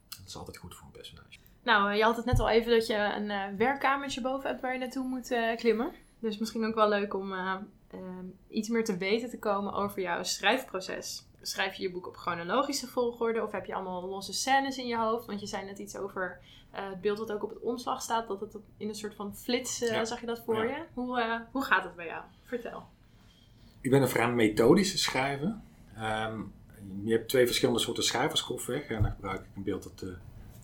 Dat 0.09 0.27
is 0.27 0.35
altijd 0.35 0.57
goed 0.57 0.75
voor 0.75 0.85
een 0.85 0.91
personage. 0.91 1.39
Nou, 1.63 1.93
je 1.93 2.03
had 2.03 2.15
het 2.15 2.25
net 2.25 2.39
al 2.39 2.49
even 2.49 2.71
dat 2.71 2.87
je 2.87 2.95
een 2.95 3.29
uh, 3.29 3.43
werkkamertje 3.57 4.21
boven 4.21 4.49
hebt 4.49 4.61
waar 4.61 4.73
je 4.73 4.79
naartoe 4.79 5.07
moet 5.07 5.35
klimmen. 5.55 5.91
Dus 6.19 6.37
misschien 6.37 6.65
ook 6.65 6.75
wel 6.75 6.89
leuk 6.89 7.13
om 7.13 7.33
iets 8.47 8.69
meer 8.69 8.83
te 8.83 8.97
weten 8.97 9.29
te 9.29 9.39
komen 9.39 9.73
over 9.73 10.01
jouw 10.01 10.23
schrijfproces. 10.23 11.25
Schrijf 11.41 11.75
je 11.75 11.83
je 11.83 11.91
boek 11.91 12.07
op 12.07 12.15
chronologische 12.15 12.87
volgorde 12.87 13.43
of 13.43 13.51
heb 13.51 13.65
je 13.65 13.73
allemaal 13.73 14.05
losse 14.05 14.33
scènes 14.33 14.77
in 14.77 14.87
je 14.87 14.97
hoofd? 14.97 15.25
Want 15.25 15.39
je 15.39 15.47
zei 15.47 15.65
net 15.65 15.79
iets 15.79 15.97
over 15.97 16.39
het 16.71 17.01
beeld 17.01 17.17
dat 17.17 17.31
ook 17.31 17.43
op 17.43 17.49
het 17.49 17.59
omslag 17.59 18.01
staat, 18.01 18.27
dat 18.27 18.39
het 18.39 18.57
in 18.77 18.87
een 18.87 18.95
soort 18.95 19.15
van 19.15 19.35
flits, 19.35 19.77
zag 19.77 20.19
je 20.19 20.25
dat 20.25 20.41
voor 20.45 20.65
je? 20.65 20.83
Hoe, 20.93 21.41
hoe 21.51 21.63
gaat 21.63 21.83
het 21.83 21.95
bij 21.95 22.05
jou? 22.05 22.23
Vertel. 22.43 22.83
Ik 23.81 23.91
ben 23.91 24.01
een 24.01 24.09
vrij 24.09 24.31
methodische 24.31 24.97
schrijver. 24.97 25.55
Um, 25.99 26.53
je 27.03 27.11
hebt 27.11 27.29
twee 27.29 27.45
verschillende 27.45 27.79
soorten 27.79 28.03
schrijvers 28.03 28.41
grofweg. 28.41 28.87
En 28.87 29.01
dan 29.01 29.11
gebruik 29.11 29.39
ik 29.41 29.55
een 29.55 29.63
beeld 29.63 29.83
dat 29.83 30.05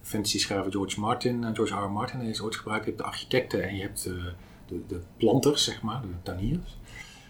de 0.08 0.14
fantasy 0.14 0.40
schrijver 0.40 0.72
George 0.72 1.00
Martin, 1.00 1.56
George 1.56 1.76
R. 1.76 1.84
R. 1.84 1.92
Martin 1.92 2.20
heeft 2.20 2.42
ooit 2.42 2.56
gebruikt. 2.56 2.86
Je 2.86 2.92
hebt 2.92 3.04
de 3.04 3.10
architecten 3.10 3.64
en 3.64 3.76
je 3.76 3.82
hebt 3.82 4.04
de, 4.04 4.34
de, 4.68 4.86
de 4.88 5.02
planters, 5.18 5.64
zeg 5.64 5.82
maar, 5.82 6.02
de 6.02 6.08
tuiniers. 6.24 6.78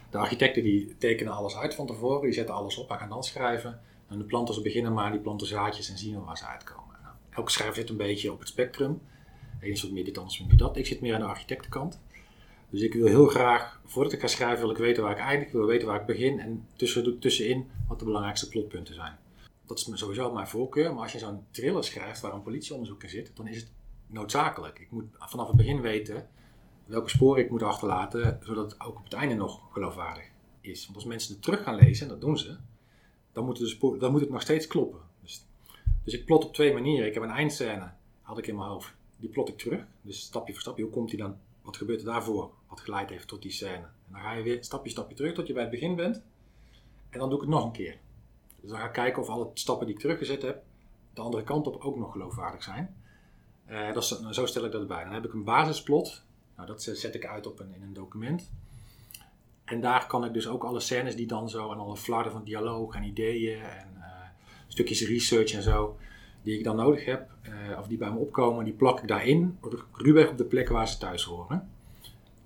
De 0.10 0.18
architecten 0.18 0.64
die 0.64 0.96
tekenen 0.98 1.34
alles 1.34 1.56
uit 1.56 1.76
van 1.76 1.88
tevoren, 1.88 2.22
die 2.22 2.34
zetten 2.34 2.56
alles 2.56 2.78
op, 2.78 2.90
hij 2.90 2.98
gaan 2.98 3.10
dan 3.10 3.24
schrijven. 3.24 3.80
En 4.10 4.18
de 4.18 4.24
planters 4.24 4.62
beginnen 4.62 4.94
maar, 4.94 5.12
die 5.12 5.20
planten 5.20 5.48
zaadjes 5.48 5.90
en 5.90 5.98
zien 5.98 6.14
wel 6.14 6.26
waar 6.26 6.38
ze 6.38 6.46
uitkomen. 6.46 6.96
Nou, 7.02 7.16
elke 7.30 7.52
schrijver 7.52 7.76
zit 7.76 7.90
een 7.90 7.98
beetje 7.98 8.32
op 8.32 8.40
het 8.40 8.48
spectrum. 8.48 9.02
Eén 9.62 9.72
is 9.72 9.82
wat 9.82 9.92
meer 9.92 10.06
dit, 10.06 10.18
anders 10.18 10.40
meer 10.40 10.58
dat. 10.58 10.78
Ik 10.78 10.86
zit 10.86 11.02
meer 11.02 11.14
aan 11.14 11.20
de 11.20 11.26
architectenkant. 11.26 12.00
Dus 12.70 12.82
ik 12.82 12.94
wil 12.94 13.06
heel 13.06 13.28
graag, 13.28 13.80
voordat 13.86 14.14
ik 14.14 14.20
ga 14.20 14.28
schrijven, 14.28 14.60
wil 14.60 14.70
ik 14.70 14.78
weten 14.78 15.04
waar 15.04 15.12
ik 15.12 15.18
eindig, 15.18 15.52
wil 15.52 15.66
weten 15.66 15.88
waar 15.88 16.00
ik 16.00 16.06
begin 16.06 16.40
en 16.40 16.68
tussen, 16.76 17.20
tussenin 17.20 17.70
wat 17.88 18.00
de 18.00 18.06
belangrijkste 18.06 18.50
plotpunten 18.50 18.94
zijn. 18.94 19.18
Dat 19.68 19.78
is 19.78 19.90
sowieso 19.94 20.34
mijn 20.34 20.48
voorkeur, 20.48 20.94
maar 20.94 21.04
als 21.04 21.12
je 21.12 21.20
zo'n 21.20 21.46
thriller 21.52 21.84
schrijft 21.84 22.22
waar 22.22 22.34
een 22.34 22.42
politieonderzoek 22.42 23.04
in 23.04 23.10
zit, 23.10 23.32
dan 23.34 23.48
is 23.48 23.56
het 23.56 23.72
noodzakelijk. 24.08 24.80
Ik 24.80 24.92
moet 24.92 25.06
vanaf 25.20 25.48
het 25.48 25.56
begin 25.56 25.82
weten 25.82 26.30
welke 26.86 27.10
sporen 27.10 27.44
ik 27.44 27.50
moet 27.50 27.64
achterlaten, 27.64 28.40
zodat 28.42 28.72
het 28.72 28.82
ook 28.82 28.98
op 28.98 29.04
het 29.04 29.14
einde 29.14 29.36
nog 29.36 29.62
geloofwaardig 29.72 30.30
is. 30.62 30.84
Want 30.84 30.96
als 30.96 31.06
mensen 31.06 31.34
het 31.34 31.44
terug 31.44 31.64
gaan 31.64 31.76
lezen, 31.76 32.06
en 32.06 32.12
dat 32.12 32.22
doen 32.22 32.38
ze, 32.38 32.58
dan 33.32 33.46
moet, 33.46 33.80
de 34.00 34.10
moet 34.10 34.22
het 34.22 34.30
nog 34.30 34.42
steeds 34.42 34.68
kloppen. 34.68 35.00
Dus, 35.22 35.46
dus 36.04 36.14
ik 36.14 36.26
plot 36.26 36.46
op 36.46 36.54
twee 36.54 36.74
manieren. 36.74 37.08
Ik 37.08 37.14
heb 37.14 37.24
een 37.24 37.30
eindscène, 37.30 37.92
had 38.22 38.38
ik 38.38 38.48
in 38.48 38.56
mijn 38.56 38.70
hoofd, 38.70 38.94
die 39.18 39.30
plot 39.30 39.50
ik 39.50 39.58
terug. 39.58 39.86
Dus 40.02 40.22
stapje 40.22 40.54
voor 40.54 40.62
stapje, 40.62 40.84
hoe 40.84 40.92
komt 40.92 41.10
die 41.10 41.20
dan, 41.20 41.38
wat 41.62 41.78
gebeurt 41.78 42.00
er 42.00 42.06
daarvoor, 42.06 42.52
wat 42.68 42.82
geleid 42.82 43.10
heeft 43.10 43.28
tot 43.28 43.42
die 43.42 43.52
scène. 43.52 43.76
En 43.76 44.12
dan 44.12 44.22
ga 44.22 44.34
je 44.34 44.44
weer 44.44 44.64
stapje 44.64 44.92
stapje 44.92 45.16
terug 45.16 45.34
tot 45.34 45.48
je 45.48 45.54
bij 45.54 45.62
het 45.62 45.72
begin 45.72 45.96
bent. 45.96 46.22
En 47.10 47.20
dan 47.20 47.30
doe 47.30 47.38
ik 47.38 47.44
het 47.44 47.54
nog 47.54 47.66
een 47.66 47.72
keer. 47.72 47.98
Dus 48.68 48.76
dan 48.76 48.86
ga 48.86 48.92
ik 48.92 48.96
kijken 48.96 49.22
of 49.22 49.30
alle 49.30 49.50
stappen 49.54 49.86
die 49.86 49.96
ik 49.96 50.02
teruggezet 50.02 50.42
heb, 50.42 50.64
de 51.14 51.22
andere 51.22 51.44
kant 51.44 51.68
op 51.68 51.82
ook 51.82 51.98
nog 51.98 52.12
geloofwaardig 52.12 52.64
zijn. 52.64 52.96
Uh, 53.70 53.94
dat 53.94 54.04
is, 54.04 54.20
zo 54.30 54.46
stel 54.46 54.66
ik 54.66 54.72
dat 54.72 54.82
erbij. 54.82 55.04
Dan 55.04 55.14
heb 55.14 55.26
ik 55.26 55.34
een 55.34 55.44
basisplot. 55.44 56.24
Nou, 56.56 56.68
dat 56.68 56.82
zet 56.82 57.16
ik 57.16 57.26
uit 57.26 57.48
op 57.48 57.60
een, 57.60 57.74
in 57.76 57.82
een 57.82 57.94
document. 57.94 58.52
En 59.66 59.82
daar 59.82 60.08
kan 60.08 60.26
ik 60.26 60.34
dus 60.34 60.48
ook 60.48 60.64
alle 60.64 60.80
scènes 60.80 61.16
die 61.16 61.28
dan 61.28 61.50
zo 61.50 61.72
en 61.72 61.78
alle 61.78 61.98
flarden 61.98 62.32
van 62.32 62.44
dialoog 62.44 62.96
en 62.96 63.04
ideeën 63.04 63.62
en 63.62 63.88
uh, 63.98 64.06
stukjes 64.68 65.08
research 65.08 65.54
en 65.54 65.62
zo, 65.62 65.98
die 66.42 66.58
ik 66.58 66.64
dan 66.64 66.76
nodig 66.76 67.06
heb, 67.06 67.30
uh, 67.44 67.80
of 67.80 67.88
die 67.88 67.98
bij 67.98 68.12
me 68.12 68.18
opkomen, 68.18 68.66
die 68.66 68.74
plak 68.74 69.00
ik 69.00 69.08
daarin, 69.08 69.60
ruwweg 69.94 70.30
op 70.30 70.38
de 70.38 70.46
plekken 70.46 70.74
waar 70.74 70.88
ze 70.88 70.98
thuis 70.98 71.24
horen. 71.24 71.70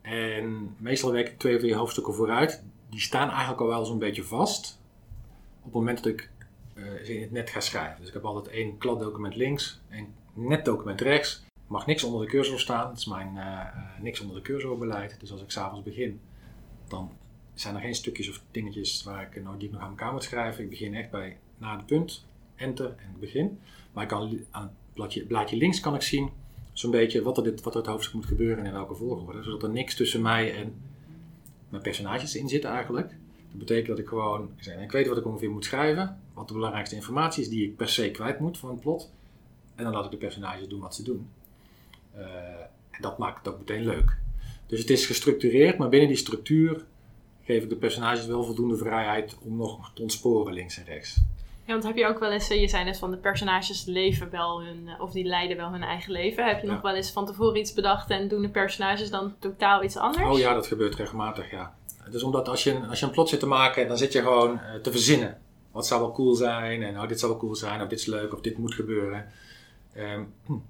En 0.01 0.75
meestal 0.77 1.11
werk 1.11 1.27
ik 1.27 1.39
twee 1.39 1.55
of 1.55 1.61
drie 1.61 1.75
hoofdstukken 1.75 2.13
vooruit. 2.13 2.63
Die 2.89 3.01
staan 3.01 3.29
eigenlijk 3.29 3.61
al 3.61 3.67
wel 3.67 3.85
zo'n 3.85 3.99
beetje 3.99 4.23
vast 4.23 4.79
op 5.61 5.63
het 5.63 5.73
moment 5.73 6.03
dat 6.03 6.13
ik 6.13 6.29
in 7.03 7.21
het 7.21 7.31
net 7.31 7.49
ga 7.49 7.59
schrijven. 7.59 7.99
Dus 7.99 8.07
ik 8.07 8.13
heb 8.13 8.25
altijd 8.25 8.55
één 8.55 8.77
kladdocument 8.77 9.35
links, 9.35 9.81
één 9.89 10.13
netdocument 10.33 11.01
rechts. 11.01 11.43
mag 11.67 11.85
niks 11.85 12.03
onder 12.03 12.21
de 12.21 12.27
cursor 12.27 12.59
staan. 12.59 12.87
Dat 12.87 12.97
is 12.97 13.05
mijn 13.05 13.35
uh, 13.35 13.65
niks 14.01 14.19
onder 14.19 14.35
de 14.35 14.41
cursor 14.41 14.77
beleid. 14.77 15.19
Dus 15.19 15.31
als 15.31 15.41
ik 15.41 15.51
s'avonds 15.51 15.83
begin, 15.83 16.19
dan 16.87 17.11
zijn 17.53 17.75
er 17.75 17.81
geen 17.81 17.95
stukjes 17.95 18.29
of 18.29 18.41
dingetjes 18.51 19.03
waar 19.03 19.21
ik 19.21 19.43
nou, 19.43 19.57
die 19.57 19.71
nog 19.71 19.81
aan 19.81 19.89
elkaar 19.89 20.11
moet 20.11 20.23
schrijven. 20.23 20.63
Ik 20.63 20.69
begin 20.69 20.95
echt 20.95 21.09
bij 21.09 21.37
na 21.57 21.77
de 21.77 21.83
punt, 21.83 22.25
enter 22.55 22.95
en 22.97 23.19
begin. 23.19 23.59
Maar 23.93 24.03
ik 24.03 24.09
kan 24.09 24.39
aan 24.51 24.75
het 24.95 25.27
blaadje 25.27 25.57
links 25.57 25.79
kan 25.79 25.95
ik 25.95 26.01
zien 26.01 26.29
zo'n 26.73 26.91
beetje 26.91 27.21
wat 27.21 27.37
er, 27.37 27.43
dit, 27.43 27.61
wat 27.61 27.73
er 27.73 27.79
het 27.79 27.89
hoofdstuk 27.89 28.13
moet 28.13 28.25
gebeuren 28.25 28.57
en 28.57 28.65
in 28.65 28.73
welke 28.73 28.95
volgorde. 28.95 29.43
Zodat 29.43 29.63
er 29.63 29.69
niks 29.69 29.95
tussen 29.95 30.21
mij 30.21 30.55
en 30.55 30.73
mijn 31.69 31.83
personages 31.83 32.35
in 32.35 32.49
zit 32.49 32.63
eigenlijk. 32.63 33.15
Dat 33.51 33.59
betekent 33.59 33.87
dat 33.87 33.99
ik 33.99 34.07
gewoon, 34.07 34.49
ik 34.81 34.91
weet 34.91 35.07
wat 35.07 35.17
ik 35.17 35.25
ongeveer 35.25 35.49
moet 35.49 35.65
schrijven, 35.65 36.21
wat 36.33 36.47
de 36.47 36.53
belangrijkste 36.53 36.95
informatie 36.95 37.43
is 37.43 37.49
die 37.49 37.65
ik 37.65 37.75
per 37.75 37.89
se 37.89 38.11
kwijt 38.11 38.39
moet 38.39 38.57
voor 38.57 38.69
een 38.69 38.79
plot. 38.79 39.11
En 39.75 39.83
dan 39.83 39.93
laat 39.93 40.05
ik 40.05 40.11
de 40.11 40.17
personages 40.17 40.67
doen 40.67 40.79
wat 40.79 40.95
ze 40.95 41.03
doen. 41.03 41.29
Uh, 42.15 42.25
en 42.91 43.01
dat 43.01 43.17
maakt 43.17 43.37
het 43.37 43.53
ook 43.53 43.59
meteen 43.59 43.85
leuk. 43.85 44.17
Dus 44.67 44.79
het 44.79 44.89
is 44.89 45.05
gestructureerd, 45.05 45.77
maar 45.77 45.89
binnen 45.89 46.07
die 46.07 46.17
structuur 46.17 46.85
geef 47.43 47.63
ik 47.63 47.69
de 47.69 47.75
personages 47.75 48.25
wel 48.25 48.43
voldoende 48.43 48.77
vrijheid 48.77 49.37
om 49.41 49.57
nog 49.57 49.91
te 49.93 50.01
ontsporen 50.01 50.53
links 50.53 50.77
en 50.77 50.85
rechts. 50.85 51.21
Ja, 51.65 51.73
want 51.73 51.83
heb 51.83 51.95
je 51.95 52.07
ook 52.07 52.19
wel 52.19 52.31
eens, 52.31 52.47
je 52.47 52.67
zei 52.67 52.83
net 52.83 52.97
van 52.97 53.11
de 53.11 53.17
personages 53.17 53.85
leven 53.85 54.29
wel 54.29 54.63
hun, 54.63 54.89
of 54.99 55.11
die 55.11 55.25
leiden 55.25 55.57
wel 55.57 55.71
hun 55.71 55.83
eigen 55.83 56.11
leven. 56.11 56.47
Heb 56.47 56.61
je 56.61 56.67
nog 56.67 56.81
wel 56.81 56.95
eens 56.95 57.11
van 57.11 57.25
tevoren 57.25 57.59
iets 57.59 57.73
bedacht 57.73 58.09
en 58.09 58.27
doen 58.27 58.41
de 58.41 58.49
personages 58.49 59.09
dan 59.09 59.35
totaal 59.39 59.83
iets 59.83 59.97
anders? 59.97 60.25
Oh 60.25 60.39
ja, 60.39 60.53
dat 60.53 60.67
gebeurt 60.67 60.95
regelmatig, 60.95 61.51
ja. 61.51 61.75
Dus 62.11 62.23
omdat 62.23 62.47
als 62.47 62.63
je, 62.63 62.79
als 62.89 62.99
je 62.99 63.05
een 63.05 63.11
plot 63.11 63.29
zit 63.29 63.39
te 63.39 63.45
maken, 63.45 63.87
dan 63.87 63.97
zit 63.97 64.13
je 64.13 64.21
gewoon 64.21 64.53
uh, 64.53 64.81
te 64.81 64.91
verzinnen. 64.91 65.37
Wat 65.71 65.87
zou 65.87 66.01
wel 66.01 66.11
cool 66.11 66.35
zijn 66.35 66.83
en 66.83 66.99
oh, 66.99 67.07
dit 67.07 67.19
zou 67.19 67.31
wel 67.31 67.41
cool 67.41 67.55
zijn 67.55 67.81
of 67.81 67.87
dit 67.87 67.99
is 67.99 68.05
leuk 68.05 68.33
of 68.33 68.41
dit 68.41 68.57
moet 68.57 68.73
gebeuren. 68.73 69.25
Um, 69.97 70.33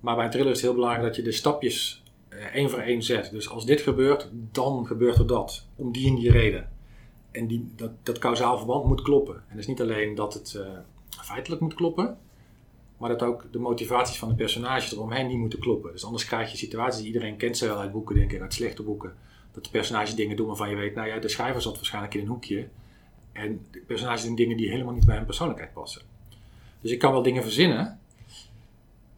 maar 0.00 0.14
bij 0.14 0.24
een 0.24 0.30
thriller 0.30 0.50
is 0.50 0.56
het 0.56 0.66
heel 0.66 0.74
belangrijk 0.74 1.06
dat 1.06 1.16
je 1.16 1.22
de 1.22 1.32
stapjes 1.32 2.02
uh, 2.28 2.38
één 2.54 2.70
voor 2.70 2.78
één 2.78 3.02
zet. 3.02 3.30
Dus 3.30 3.48
als 3.48 3.66
dit 3.66 3.80
gebeurt, 3.80 4.28
dan 4.32 4.86
gebeurt 4.86 5.18
er 5.18 5.26
dat. 5.26 5.66
Om 5.76 5.92
die 5.92 6.08
en 6.08 6.14
die 6.14 6.30
reden. 6.30 6.70
En 7.30 7.46
die, 7.46 7.72
dat, 7.76 7.90
dat 8.02 8.18
kausaal 8.18 8.56
verband 8.56 8.84
moet 8.84 9.02
kloppen. 9.02 9.44
En 9.48 9.56
dus 9.56 9.66
niet 9.66 9.80
alleen 9.80 10.14
dat 10.14 10.34
het 10.34 10.54
uh, 10.56 10.66
feitelijk 11.24 11.60
moet 11.60 11.74
kloppen, 11.74 12.18
maar 12.96 13.08
dat 13.08 13.22
ook 13.22 13.52
de 13.52 13.58
motivaties 13.58 14.18
van 14.18 14.28
de 14.28 14.34
personages 14.34 14.92
eromheen 14.92 15.26
niet 15.26 15.38
moeten 15.38 15.58
kloppen. 15.58 15.92
Dus 15.92 16.04
anders 16.04 16.24
krijg 16.24 16.50
je 16.50 16.56
situaties, 16.56 17.04
iedereen 17.04 17.36
kent 17.36 17.56
ze 17.56 17.66
wel 17.66 17.78
uit 17.78 17.92
boeken, 17.92 18.14
denk 18.14 18.32
ik, 18.32 18.40
uit 18.40 18.54
slechte 18.54 18.82
boeken. 18.82 19.14
Dat 19.52 19.64
de 19.64 19.70
personages 19.70 20.14
dingen 20.14 20.36
doen 20.36 20.46
waarvan 20.46 20.70
je 20.70 20.76
weet, 20.76 20.94
nou 20.94 21.08
ja, 21.08 21.18
de 21.18 21.28
schrijver 21.28 21.62
zat 21.62 21.74
waarschijnlijk 21.74 22.14
in 22.14 22.20
een 22.20 22.26
hoekje. 22.26 22.68
En 23.32 23.66
de 23.70 23.80
personages 23.80 24.24
doen 24.24 24.34
dingen 24.34 24.56
die 24.56 24.70
helemaal 24.70 24.94
niet 24.94 25.06
bij 25.06 25.16
hun 25.16 25.24
persoonlijkheid 25.24 25.72
passen. 25.72 26.02
Dus 26.80 26.90
ik 26.90 26.98
kan 26.98 27.12
wel 27.12 27.22
dingen 27.22 27.42
verzinnen, 27.42 28.00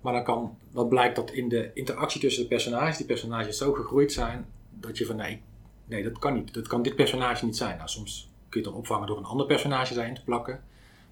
maar 0.01 0.12
dan, 0.12 0.25
kan, 0.25 0.57
dan 0.73 0.88
blijkt 0.88 1.16
dat 1.16 1.31
in 1.31 1.49
de 1.49 1.70
interactie 1.75 2.20
tussen 2.20 2.42
de 2.42 2.49
personages, 2.49 2.97
die 2.97 3.07
personages 3.07 3.59
zo 3.59 3.73
gegroeid 3.73 4.12
zijn, 4.12 4.47
dat 4.81 4.99
je 4.99 5.07
van 5.07 5.16
nee, 5.16 5.40
nee, 5.85 6.03
dat 6.03 6.18
kan 6.18 6.35
niet. 6.35 6.55
Dat 6.55 6.66
kan 6.66 6.83
dit 6.83 6.97
personage 6.97 7.44
niet 7.44 7.57
zijn. 7.57 7.77
Nou, 7.77 7.88
soms 7.88 8.31
kun 8.49 8.61
je 8.61 8.66
het 8.66 8.75
dan 8.75 8.75
opvangen 8.75 9.07
door 9.07 9.18
een 9.18 9.25
ander 9.25 9.47
personage 9.47 9.94
daarin 9.94 10.14
te 10.14 10.25
plakken. 10.25 10.62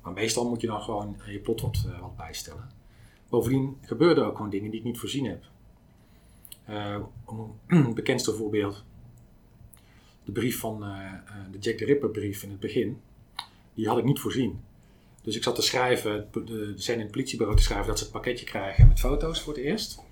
Maar 0.02 0.12
meestal 0.12 0.48
moet 0.48 0.60
je 0.60 0.66
dan 0.66 0.82
gewoon 0.82 1.16
je 1.26 1.38
plot 1.38 1.60
wat, 1.60 1.84
uh, 1.86 2.00
wat 2.00 2.16
bijstellen. 2.16 2.70
Bovendien 3.28 3.76
gebeuren 3.82 4.22
er 4.22 4.28
ook 4.28 4.36
gewoon 4.36 4.50
dingen 4.50 4.70
die 4.70 4.80
ik 4.80 4.86
niet 4.86 4.98
voorzien 4.98 5.24
heb. 5.24 5.44
Uh, 6.68 6.96
een 7.66 7.94
bekendste 8.00 8.32
voorbeeld. 8.32 8.84
De 10.24 10.32
brief 10.32 10.58
van 10.58 10.84
uh, 10.84 11.12
de 11.50 11.58
Jack 11.58 11.76
the 11.76 11.84
Ripper 11.84 12.10
brief 12.10 12.42
in 12.42 12.50
het 12.50 12.60
begin. 12.60 13.00
Die 13.74 13.88
had 13.88 13.98
ik 13.98 14.04
niet 14.04 14.20
voorzien. 14.20 14.60
Dus 15.22 15.36
ik 15.36 15.42
zat 15.42 15.54
te 15.54 15.62
schrijven, 15.62 16.28
de, 16.32 16.72
scène 16.76 16.96
in 16.96 17.02
het 17.02 17.12
politiebureau 17.12 17.58
te 17.58 17.64
schrijven 17.64 17.86
dat 17.86 17.98
ze 17.98 18.04
het 18.04 18.12
pakketje 18.12 18.44
krijgen 18.44 18.88
met 18.88 19.00
foto's 19.00 19.42
voor 19.42 19.54
het 19.54 19.62
eerst. 19.62 20.02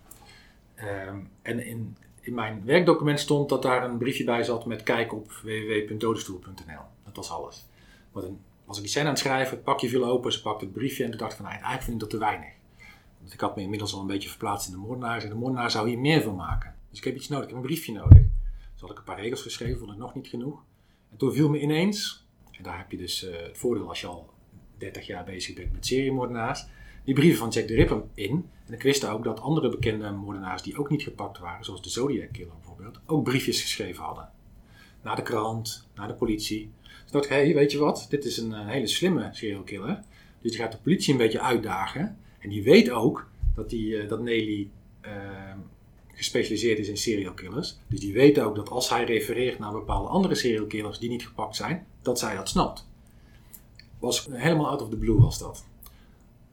Um, 1.09 1.31
en 1.42 1.66
in, 1.66 1.96
in 2.20 2.35
mijn 2.35 2.62
werkdocument 2.64 3.20
stond 3.20 3.49
dat 3.49 3.62
daar 3.62 3.85
een 3.85 3.99
briefje 3.99 4.25
bij 4.25 4.42
zat 4.42 4.66
met 4.66 4.83
kijk 4.83 5.12
op 5.12 5.33
www.dodenstoel.nl. 5.42 6.83
Dat 7.05 7.16
was 7.16 7.31
alles. 7.31 7.66
Maar 8.12 8.23
was 8.64 8.77
ik 8.77 8.83
die 8.83 8.90
scène 8.90 9.07
aan 9.07 9.12
het 9.12 9.20
schrijven, 9.23 9.55
het 9.55 9.64
pakje 9.64 9.88
viel 9.88 10.05
open, 10.05 10.33
ze 10.33 10.42
pakte 10.42 10.64
het 10.64 10.75
briefje 10.75 11.05
en 11.05 11.11
toen 11.11 11.18
dacht 11.18 11.31
ik 11.31 11.37
van 11.37 11.46
nou, 11.46 11.57
eigenlijk 11.59 11.85
vind 11.85 11.94
ik 11.94 12.01
dat 12.01 12.11
te 12.11 12.27
weinig. 12.27 12.53
Want 13.20 13.33
ik 13.33 13.40
had 13.40 13.57
me 13.57 13.62
inmiddels 13.62 13.94
al 13.94 14.01
een 14.01 14.07
beetje 14.07 14.29
verplaatst 14.29 14.66
in 14.66 14.73
de 14.73 14.79
moordenaars 14.79 15.25
en 15.25 15.31
de 15.31 15.37
moordenaar 15.37 15.70
zou 15.70 15.88
hier 15.88 15.99
meer 15.99 16.23
van 16.23 16.35
maken. 16.35 16.75
Dus 16.90 16.99
ik 16.99 17.05
heb 17.05 17.14
iets 17.14 17.29
nodig, 17.29 17.44
ik 17.44 17.51
heb 17.51 17.61
een 17.61 17.66
briefje 17.66 17.92
nodig. 17.92 18.23
Dus 18.81 18.88
had 18.88 18.99
ik 18.99 19.07
een 19.07 19.14
paar 19.14 19.23
regels 19.23 19.43
geschreven, 19.43 19.79
vond 19.79 19.90
ik 19.93 19.99
nog 19.99 20.14
niet 20.14 20.27
genoeg. 20.27 20.62
En 21.11 21.16
toen 21.16 21.33
viel 21.33 21.49
me 21.49 21.61
ineens, 21.61 22.27
en 22.51 22.62
daar 22.62 22.79
heb 22.79 22.90
je 22.90 22.97
dus 22.97 23.25
uh, 23.25 23.31
het 23.37 23.59
voordeel 23.59 23.88
als 23.88 24.01
je 24.01 24.07
al 24.07 24.31
30 24.79 25.07
jaar 25.07 25.25
bezig 25.25 25.55
bent 25.55 25.73
met 25.73 25.87
seriemoordenaars, 25.87 26.66
die 27.05 27.14
brieven 27.14 27.38
van 27.38 27.49
Jack 27.49 27.66
the 27.66 27.75
Ripper 27.75 28.03
in. 28.14 28.49
En 28.66 28.73
ik 28.73 28.83
wist 28.83 29.07
ook 29.07 29.25
dat 29.25 29.40
andere 29.40 29.69
bekende 29.69 30.11
moordenaars 30.11 30.62
die 30.62 30.79
ook 30.79 30.90
niet 30.90 31.03
gepakt 31.03 31.38
waren, 31.38 31.64
zoals 31.64 31.83
de 31.83 31.88
Zodiac 31.88 32.33
Killer 32.33 32.55
bijvoorbeeld, 32.55 33.01
ook 33.07 33.25
briefjes 33.25 33.62
geschreven 33.62 34.05
hadden. 34.05 34.31
Naar 35.03 35.16
de 35.16 35.23
krant, 35.23 35.88
naar 35.95 36.09
de 36.09 36.14
politie. 36.14 36.71
Dus 37.03 37.11
dacht 37.11 37.29
hé, 37.29 37.55
weet 37.55 37.73
je 37.73 37.79
wat, 37.79 38.07
dit 38.11 38.25
is 38.25 38.37
een, 38.37 38.66
hele 38.66 38.87
slimme 38.87 39.29
serial 39.33 39.62
killer. 39.62 40.05
Dus 40.40 40.51
die 40.51 40.61
gaat 40.61 40.73
de 40.73 40.79
politie 40.79 41.12
een 41.12 41.19
beetje 41.19 41.40
uitdagen. 41.40 42.19
En 42.38 42.49
die 42.49 42.62
weet 42.62 42.90
ook 42.90 43.29
dat, 43.55 43.71
die, 43.71 44.03
uh, 44.03 44.09
dat 44.09 44.23
Nelly 44.23 44.71
uh, 45.03 45.11
gespecialiseerd 46.21 46.79
is 46.79 46.89
in 46.89 46.97
serial 46.97 47.33
killers. 47.33 47.79
Dus 47.87 48.01
die 48.01 48.13
weet 48.13 48.41
ook 48.41 48.57
dat 48.57 48.69
als 48.69 48.89
hij 48.89 49.05
refereert 49.05 49.59
naar 49.59 49.73
bepaalde 49.73 50.09
andere 50.09 50.35
serial 50.35 50.67
killers 50.67 50.99
die 50.99 51.09
niet 51.09 51.27
gepakt 51.27 51.57
zijn, 51.57 51.87
dat 52.03 52.19
zij 52.19 52.35
dat 52.35 52.49
snapt. 52.49 52.87
Was 53.99 54.29
helemaal 54.31 54.69
out 54.69 54.83
of 54.83 54.89
the 54.89 54.97
blue 54.97 55.21
was 55.21 55.39
dat. 55.39 55.65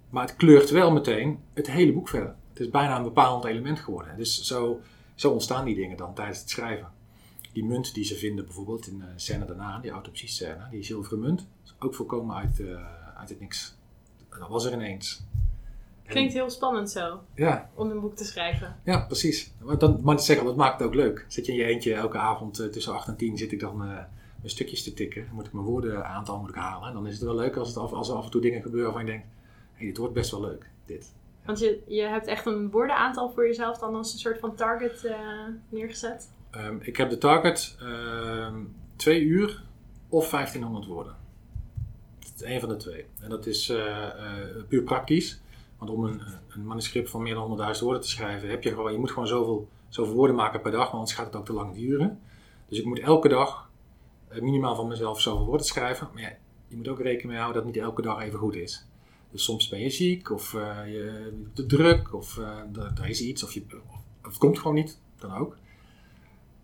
Maar 0.10 0.28
het 0.28 0.36
kleurt 0.36 0.70
wel 0.70 0.92
meteen 0.92 1.40
het 1.54 1.72
hele 1.72 1.94
boek 1.94 2.10
verder. 2.10 2.36
Het 2.50 2.60
is 2.60 2.70
bijna 2.70 2.98
een 2.98 3.04
bepaald 3.04 3.46
element 3.46 3.80
geworden. 3.80 4.18
Dus 4.18 4.42
zo, 4.42 4.80
zo 5.16 5.32
ontstaan 5.32 5.66
die 5.66 5.76
dingen 5.76 5.98
dan 5.98 6.14
tijdens 6.14 6.40
het 6.40 6.50
schrijven. 6.50 6.92
Die 7.54 7.66
munt 7.66 7.94
die 7.94 8.04
ze 8.04 8.16
vinden 8.16 8.46
bijvoorbeeld 8.46 8.88
in 8.88 9.00
de 9.00 9.06
scène 9.16 9.46
daarna, 9.46 9.80
die 9.80 9.92
autopsie-scène, 9.92 10.68
die 10.72 10.84
zilveren 10.84 11.20
munt, 11.20 11.48
is 11.64 11.76
ook 11.80 11.96
volkomen 11.96 12.36
uit, 12.36 12.60
uh, 12.60 12.86
uit 13.18 13.30
het 13.30 13.40
niks. 13.40 13.76
Dat 14.40 14.50
was 14.50 14.66
er 14.66 14.74
ineens. 14.74 15.24
Klinkt 16.08 16.34
heel 16.34 16.50
spannend 16.50 16.90
zo. 16.90 17.20
Ja. 17.36 17.70
Om 17.74 17.90
een 17.90 18.00
boek 18.00 18.16
te 18.16 18.26
schrijven. 18.26 18.76
Ja, 18.84 19.00
precies. 19.00 19.52
Maar, 19.62 19.78
dan, 19.78 20.00
maar 20.04 20.20
zeg, 20.20 20.44
dat 20.44 20.56
maakt 20.56 20.80
het 20.80 20.88
ook 20.88 20.96
leuk. 20.96 21.26
Zit 21.28 21.46
je 21.46 21.52
in 21.52 21.58
je 21.58 21.64
eentje 21.64 21.94
elke 21.94 22.18
avond 22.18 22.60
uh, 22.60 22.68
tussen 22.68 22.94
8 22.94 23.08
en 23.08 23.18
10 23.18 23.38
zit 23.38 23.52
ik 23.52 23.60
dan 23.60 23.82
uh, 23.82 23.88
mijn 23.88 24.10
stukjes 24.44 24.84
te 24.84 24.94
tikken. 24.94 25.26
Dan 25.26 25.36
moet 25.36 25.46
ik 25.46 25.54
mijn 25.54 25.66
woorden 25.66 26.06
aantal 26.06 26.40
moet 26.40 26.50
ik 26.50 26.56
halen. 26.56 26.88
En 26.88 26.94
dan 26.94 27.08
is 27.08 27.14
het 27.14 27.24
wel 27.24 27.36
leuk 27.36 27.56
als, 27.56 27.68
het 27.68 27.78
af, 27.78 27.94
als 27.94 28.10
er 28.10 28.16
af 28.16 28.26
en 28.26 28.32
toe 28.32 28.42
dingen 28.42 28.62
gebeuren 28.62 28.94
waarvan 28.94 29.06
je 29.06 29.12
denkt, 29.12 29.28
hey, 29.74 29.86
dit 29.86 29.98
wordt 29.98 30.14
best 30.14 30.32
wel 30.32 30.42
leuk, 30.42 30.70
dit. 30.86 31.14
Want 31.46 31.60
je, 31.60 31.82
je 31.88 32.02
hebt 32.02 32.28
echt 32.28 32.46
een 32.46 32.70
woordenaantal 32.70 33.30
voor 33.30 33.48
jezelf 33.48 33.78
dan 33.78 33.96
als 33.96 34.14
een 34.14 34.20
soort 34.20 34.40
van 34.40 34.56
target 34.56 35.04
uh, 35.06 35.20
neergezet? 35.70 36.32
Um, 36.56 36.80
ik 36.82 36.98
heb 36.98 37.10
de 37.10 37.18
target 37.18 37.78
um, 37.82 38.76
twee 38.96 39.22
uur 39.22 39.64
of 40.10 40.30
1500 40.30 40.86
woorden. 40.86 41.16
Is 42.20 42.42
één 42.42 42.60
van 42.60 42.70
de 42.70 42.76
twee. 42.76 43.06
En 43.22 43.30
dat 43.30 43.46
is 43.46 43.74
puur 44.68 44.84
praktisch. 44.84 45.40
Want 45.78 45.92
om 45.92 46.04
een, 46.04 46.22
een, 46.50 46.66
manuscript 46.66 47.10
van 47.10 47.22
meer 47.22 47.34
dan 47.34 47.76
100.000 47.76 47.80
woorden 47.80 48.02
te 48.02 48.10
schrijven, 48.10 48.50
heb 48.50 48.64
je 48.64 48.70
gewoon, 48.70 48.92
je 48.92 48.98
moet 48.98 49.12
gewoon 49.12 49.28
zoveel, 49.28 49.68
zoveel 49.90 50.14
woorden 50.14 50.36
maken 50.36 50.62
per 50.62 50.72
dag, 50.72 50.84
want 50.84 50.94
anders 50.94 51.14
gaat 51.14 51.26
het 51.26 51.36
ook 51.36 51.46
te 51.46 51.54
lang 51.54 51.76
duren. 51.76 52.20
Dus 52.68 52.80
ik 52.80 52.86
moet 52.86 53.00
elke 53.00 53.28
dag 53.28 53.70
uh, 54.32 54.42
minimaal 54.42 54.76
van 54.76 54.88
mezelf 54.88 55.22
zoveel 55.22 55.46
woorden 55.46 55.66
schrijven. 55.66 56.10
Maar 56.14 56.38
je 56.68 56.76
moet 56.76 56.88
ook 56.88 57.02
rekening 57.02 57.30
mee 57.30 57.40
houden 57.40 57.64
dat 57.64 57.74
niet 57.74 57.84
elke 57.84 58.02
dag 58.02 58.22
even 58.22 58.40
goed 58.40 58.56
is. 58.56 58.86
Dus 59.32 59.44
soms 59.44 59.70
ben 59.70 59.80
je 59.80 59.90
ziek, 59.90 60.32
of 60.32 60.52
je 60.52 61.34
te 61.54 61.66
druk, 61.66 62.14
of 62.14 62.38
er 62.74 63.10
is 63.10 63.22
iets, 63.22 63.44
of, 63.44 63.54
je, 63.54 63.66
of 64.22 64.28
het 64.30 64.38
komt 64.38 64.58
gewoon 64.60 64.76
niet, 64.76 65.00
dan 65.20 65.34
ook 65.34 65.58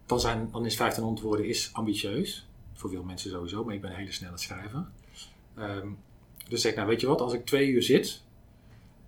dan, 0.05 0.19
zijn, 0.19 0.49
dan 0.51 0.65
is 0.65 0.77
1500 0.77 1.21
woorden 1.27 1.47
is 1.47 1.69
ambitieus. 1.73 2.47
Voor 2.73 2.89
veel 2.89 3.03
mensen 3.03 3.29
sowieso, 3.29 3.63
maar 3.63 3.75
ik 3.75 3.81
ben 3.81 3.89
een 3.89 3.97
hele 3.97 4.11
snelle 4.11 4.37
schrijver. 4.37 4.85
Um, 5.57 5.97
dus 6.47 6.61
zeg 6.61 6.71
ik, 6.71 6.77
nou 6.77 6.89
weet 6.89 7.01
je 7.01 7.07
wat, 7.07 7.21
als 7.21 7.33
ik 7.33 7.45
twee 7.45 7.67
uur 7.67 7.83
zit, 7.83 8.23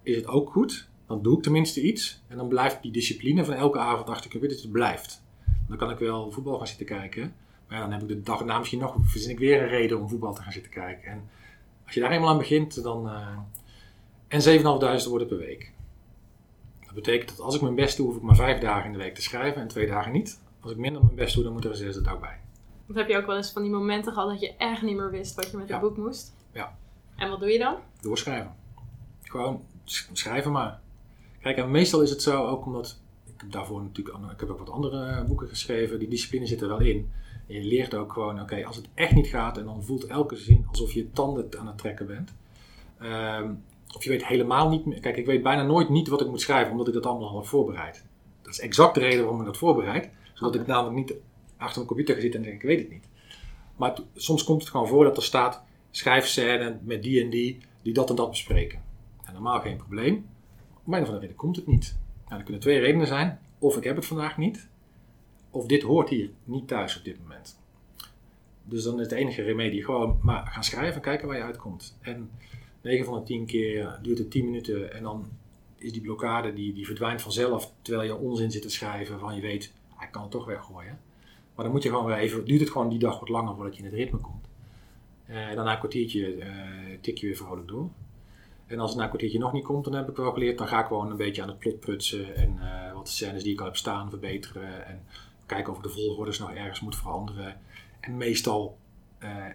is 0.06 0.15
het 0.15 0.28
ook 0.28 0.52
goed. 0.52 0.88
Dan 1.08 1.22
doe 1.22 1.38
ik 1.38 1.44
tenminste 1.44 1.82
iets. 1.82 2.22
En 2.28 2.38
dan 2.38 2.48
blijft 2.48 2.82
die 2.82 2.91
discipline 2.91 3.46
van 3.46 3.54
elke 3.54 3.80
avond 3.80 4.10
achter 4.10 4.36
ik 4.36 4.50
dat 4.50 4.62
het 4.62 4.72
blijft. 4.72 5.24
Dan 5.68 5.78
kan 5.78 5.89
ik 5.89 5.98
wel 5.98 6.32
voetbal 6.32 6.58
gaan 6.58 6.68
zitten 6.68 6.86
kijken. 6.86 7.34
Maar 7.68 7.78
ja, 7.78 7.84
dan 7.84 7.91
heb 7.91 8.02
ik 8.02 8.08
de 8.08 8.22
dag 8.22 8.46
na 8.46 8.58
misschien 8.58 8.80
nog, 8.80 8.96
verzin 9.02 9.30
ik 9.30 9.39
weer 9.39 9.62
een 9.62 9.68
reden 9.68 10.02
om 10.02 10.10
voetbal 10.10 10.34
te 10.34 10.41
gaan 10.41 10.52
zitten 10.52 10.72
kijken. 10.72 11.12
En 11.12 11.30
als 11.86 11.94
je 11.94 12.00
daar 12.00 12.12
eenmaal 12.12 12.30
aan 12.30 12.38
begint, 12.38 12.84
dan... 12.84 13.06
Uh, 13.06 13.38
en 14.28 14.60
7.500 15.04 15.10
woorden 15.10 15.28
per 15.28 15.38
week. 15.38 15.72
Dat 16.86 16.94
betekent 16.94 17.30
dat 17.30 17.39
als 17.39 17.56
ik 17.56 17.62
mijn 17.62 17.76
best 17.76 17.98
doe, 17.98 18.06
hoef 18.06 18.15
ik 18.15 18.22
maar 18.22 18.36
vijf 18.36 18.60
dagen 18.60 18.86
in 18.86 18.91
de 18.91 18.98
week 18.98 19.15
te 19.15 19.22
schrijven 19.22 19.62
en 19.62 19.68
twee 19.68 19.88
dagen 19.88 20.12
niet. 20.12 20.41
Als 20.60 20.72
ik 20.72 20.78
minder 20.78 21.04
mijn 21.04 21.15
best 21.15 21.36
doe, 21.36 21.44
dan 21.44 21.54
moet 21.54 21.63
er 21.63 21.70
een 21.70 21.76
zesde 21.76 22.02
dag 22.02 22.20
bij. 22.20 22.39
Of 22.89 22.96
heb 22.96 23.08
je 23.08 23.18
ook 23.18 23.26
wel 23.26 23.36
eens 23.36 23.52
van 23.52 23.62
die 23.62 23.72
momenten 23.72 24.13
gehad 24.13 24.30
dat 24.30 24.39
je 24.39 24.56
echt 24.58 24.82
niet 24.82 24.96
meer 24.96 25.12
wist 25.12 25.36
wat 25.36 25.52
je 25.52 25.58
met 25.58 25.70
het 25.70 25.80
boek 25.80 25.98
moest? 25.98 26.36
Ja. 26.52 26.78
En 27.15 27.30
wat 27.30 27.39
doe 27.39 27.50
je 27.50 27.60
dan? 27.60 27.76
Doorschrijven. 28.02 28.56
Gewoon 29.30 29.62
schrijven 30.14 30.52
maar. 30.52 30.80
Kijk, 31.42 31.58
en 31.58 31.72
meestal 31.72 32.02
is 32.02 32.10
het 32.10 32.22
zo, 32.22 32.46
ook 32.46 32.66
omdat 32.66 33.00
ik 33.26 33.42
heb 33.42 33.52
daarvoor 33.52 33.82
natuurlijk, 33.82 34.18
ik 34.32 34.40
heb 34.40 34.50
ook 34.50 34.60
wat 34.60 34.70
andere 34.70 35.24
boeken 35.24 35.48
geschreven, 35.48 36.00
die 36.00 36.08
discipline 36.08 36.46
zit 36.46 36.62
er 36.62 36.68
wel 36.68 36.80
in. 36.80 37.12
En 37.48 37.56
je 37.56 37.64
leert 37.64 37.96
ook 37.96 38.14
gewoon, 38.14 38.42
oké, 38.42 38.66
als 38.66 38.76
het 38.76 38.88
echt 38.94 39.16
niet 39.16 39.28
gaat 39.28 39.58
en 39.58 39.66
dan 39.66 39.84
voelt 39.84 40.06
elke 40.06 40.36
zin 40.36 40.66
alsof 40.70 40.92
je 40.92 41.12
tanden 41.12 41.60
aan 41.60 41.68
het 41.68 41.78
trekken 41.78 42.08
bent. 42.08 42.34
Ehm, 43.00 43.54
of 43.96 44.04
je 44.04 44.10
weet 44.10 44.26
helemaal 44.26 44.70
niet 44.70 44.86
meer. 44.86 45.00
Kijk, 45.00 45.18
ik 45.18 45.26
weet 45.26 45.44
bijna 45.44 45.64
nooit 45.64 45.90
niet 45.90 46.08
wat 46.08 46.22
ik 46.22 46.28
moet 46.28 46.42
schrijven, 46.42 46.72
omdat 46.72 46.88
ik 46.88 46.94
dat 46.94 47.06
allemaal 47.06 47.30
al 47.30 47.36
heb 47.36 47.46
voorbereid. 47.46 48.06
Dat 48.42 48.54
is 48.54 48.60
exact 48.60 48.94
de 48.94 49.00
reden 49.00 49.20
waarom 49.20 49.40
ik 49.40 49.46
dat 49.46 49.58
voorbereid 49.58 50.10
zodat 50.36 50.56
ik 50.56 50.68
namelijk 50.68 50.96
niet 50.96 51.14
achter 51.58 51.76
mijn 51.76 51.88
computer 51.88 52.16
ga 52.16 52.22
zitten 52.22 52.40
en 52.40 52.46
denk 52.46 52.62
ik 52.62 52.68
weet 52.68 52.80
het 52.80 52.90
niet. 52.90 53.08
Maar 53.76 53.98
soms 54.16 54.44
komt 54.44 54.62
het 54.62 54.72
gewoon 54.72 54.88
voor 54.88 55.04
dat 55.04 55.18
er 55.18 55.24
staat 55.24 55.64
schrijfscène 55.92 56.80
met 56.84 57.04
die 57.04 57.24
en 57.24 57.30
die 57.30 57.58
die 57.82 57.94
dat 57.94 58.10
en 58.10 58.16
dat 58.16 58.30
bespreken. 58.30 58.84
Normaal 59.36 59.60
geen 59.60 59.78
probleem. 59.78 60.26
Op 60.84 60.93
een 60.93 60.93
of 60.93 61.00
andere 61.00 61.19
reden 61.19 61.36
komt 61.36 61.56
het 61.56 61.67
niet. 61.67 61.98
Nou, 62.26 62.38
er 62.38 62.43
kunnen 62.43 62.62
twee 62.62 62.80
redenen 62.80 63.08
zijn. 63.08 63.39
Of 63.60 63.78
ik 63.78 63.84
heb 63.84 63.95
het 63.95 64.06
vandaag 64.06 64.38
niet. 64.38 64.67
Of 65.50 65.65
dit 65.65 65.82
hoort 65.82 66.10
hier 66.10 66.30
niet 66.43 66.67
thuis 66.67 66.98
op 66.98 67.04
dit 67.04 67.19
moment. 67.19 67.60
Dus 68.63 68.84
dan 68.84 69.00
is 69.00 69.08
de 69.08 69.15
enige 69.15 69.41
remedie 69.41 69.84
gewoon 69.84 70.19
maar 70.21 70.48
gaan 70.48 70.63
schrijven 70.63 70.95
en 70.95 71.02
kijken 71.02 71.28
waar 71.28 71.38
je 71.38 71.43
uitkomt. 71.43 71.98
En 72.02 72.30
9 72.82 73.06
van 73.06 73.19
de 73.19 73.26
10 73.26 73.45
keer 73.45 74.00
duurt 74.02 74.17
het 74.17 74.32
10 74.32 74.45
minuten 74.45 74.93
en 74.93 75.04
dan 75.04 75.26
is 75.78 75.91
die 75.91 76.02
blokkade 76.02 76.54
die, 76.54 76.74
die 76.74 76.86
verdwijnt 76.86 77.21
vanzelf 77.21 77.71
terwijl 77.82 78.08
je 78.08 78.17
onzin 78.17 78.52
zit 78.52 78.62
te 78.62 78.69
schrijven 78.69 79.19
van 79.19 79.36
je 79.36 79.41
weet 79.41 79.74
hij 79.95 80.08
kan 80.08 80.21
het 80.21 80.32
toch 80.32 80.45
weggooien. 80.45 81.00
Maar 81.56 81.65
dan 81.65 81.74
moet 81.74 81.84
je 81.84 81.89
gewoon 81.89 82.06
weer 82.06 82.17
even, 82.17 82.45
duurt 82.45 82.60
het 82.60 82.69
gewoon 82.69 82.89
die 82.89 83.00
dag 83.00 83.19
wat 83.19 83.30
langer 83.30 83.56
voordat 83.56 83.76
je 83.76 83.80
in 83.84 83.89
het 83.89 83.98
ritme 83.98 84.17
komt. 84.17 84.48
Uh, 85.30 85.48
en 85.48 85.56
dan 85.56 85.65
na 85.65 85.71
een 85.71 85.78
kwartiertje 85.78 86.36
uh, 86.36 86.45
tik 87.02 87.17
je 87.17 87.26
weer 87.26 87.36
vrolijk 87.36 87.67
door. 87.67 87.89
En 88.67 88.80
als 88.80 88.89
het 88.89 88.97
na 88.97 89.04
een 89.04 89.10
kwartiertje 89.10 89.39
nog 89.39 89.54
niet 89.54 89.63
komt, 89.63 89.84
dan 89.84 89.93
heb 89.93 90.10
ik 90.10 90.15
wel 90.15 90.32
geleerd, 90.32 90.58
dan 90.58 90.67
ga 90.67 90.80
ik 90.80 90.86
gewoon 90.86 91.12
een 91.12 91.17
beetje 91.17 91.41
aan 91.41 91.47
het 91.47 91.60
plot 91.60 91.80
prutsen 91.80 92.36
en 92.36 92.60
uh, 92.60 92.93
wat 92.93 93.10
scènes 93.10 93.43
die 93.43 93.54
ik 93.54 93.60
al 93.60 93.65
heb 93.65 93.75
staan 93.75 94.10
verbeteren 94.10 94.86
en 94.86 95.04
kijken 95.45 95.71
of 95.71 95.78
ik 95.78 95.84
de 95.84 95.89
volgordes 95.89 96.39
nog 96.39 96.51
ergens 96.51 96.80
moet 96.80 96.95
veranderen. 96.95 97.60
En 97.99 98.17
meestal 98.17 98.78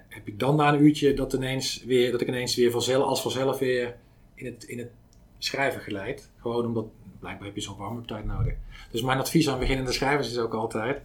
heb 0.09 0.27
ik 0.27 0.39
dan 0.39 0.57
na 0.57 0.73
een 0.73 0.83
uurtje 0.83 1.15
dat, 1.15 1.33
ineens 1.33 1.85
weer, 1.85 2.11
dat 2.13 2.21
ik 2.21 2.29
ineens 2.29 2.57
weer 2.57 2.71
vanzelf, 2.71 3.05
als 3.05 3.23
vanzelf 3.23 3.59
weer 3.59 3.97
in 4.35 4.47
het, 4.47 4.65
in 4.65 4.79
het 4.79 4.91
schrijven 5.39 5.81
geleid. 5.81 6.31
Gewoon 6.37 6.67
omdat 6.67 6.87
blijkbaar 7.19 7.47
heb 7.47 7.55
je 7.55 7.63
zo'n 7.63 7.77
warm-up 7.77 8.07
tijd 8.07 8.25
nodig. 8.25 8.55
Dus 8.91 9.03
mijn 9.03 9.19
advies 9.19 9.49
aan 9.49 9.59
beginnende 9.59 9.93
schrijvers 9.93 10.31
is 10.31 10.39
ook 10.39 10.55
altijd: 10.55 11.03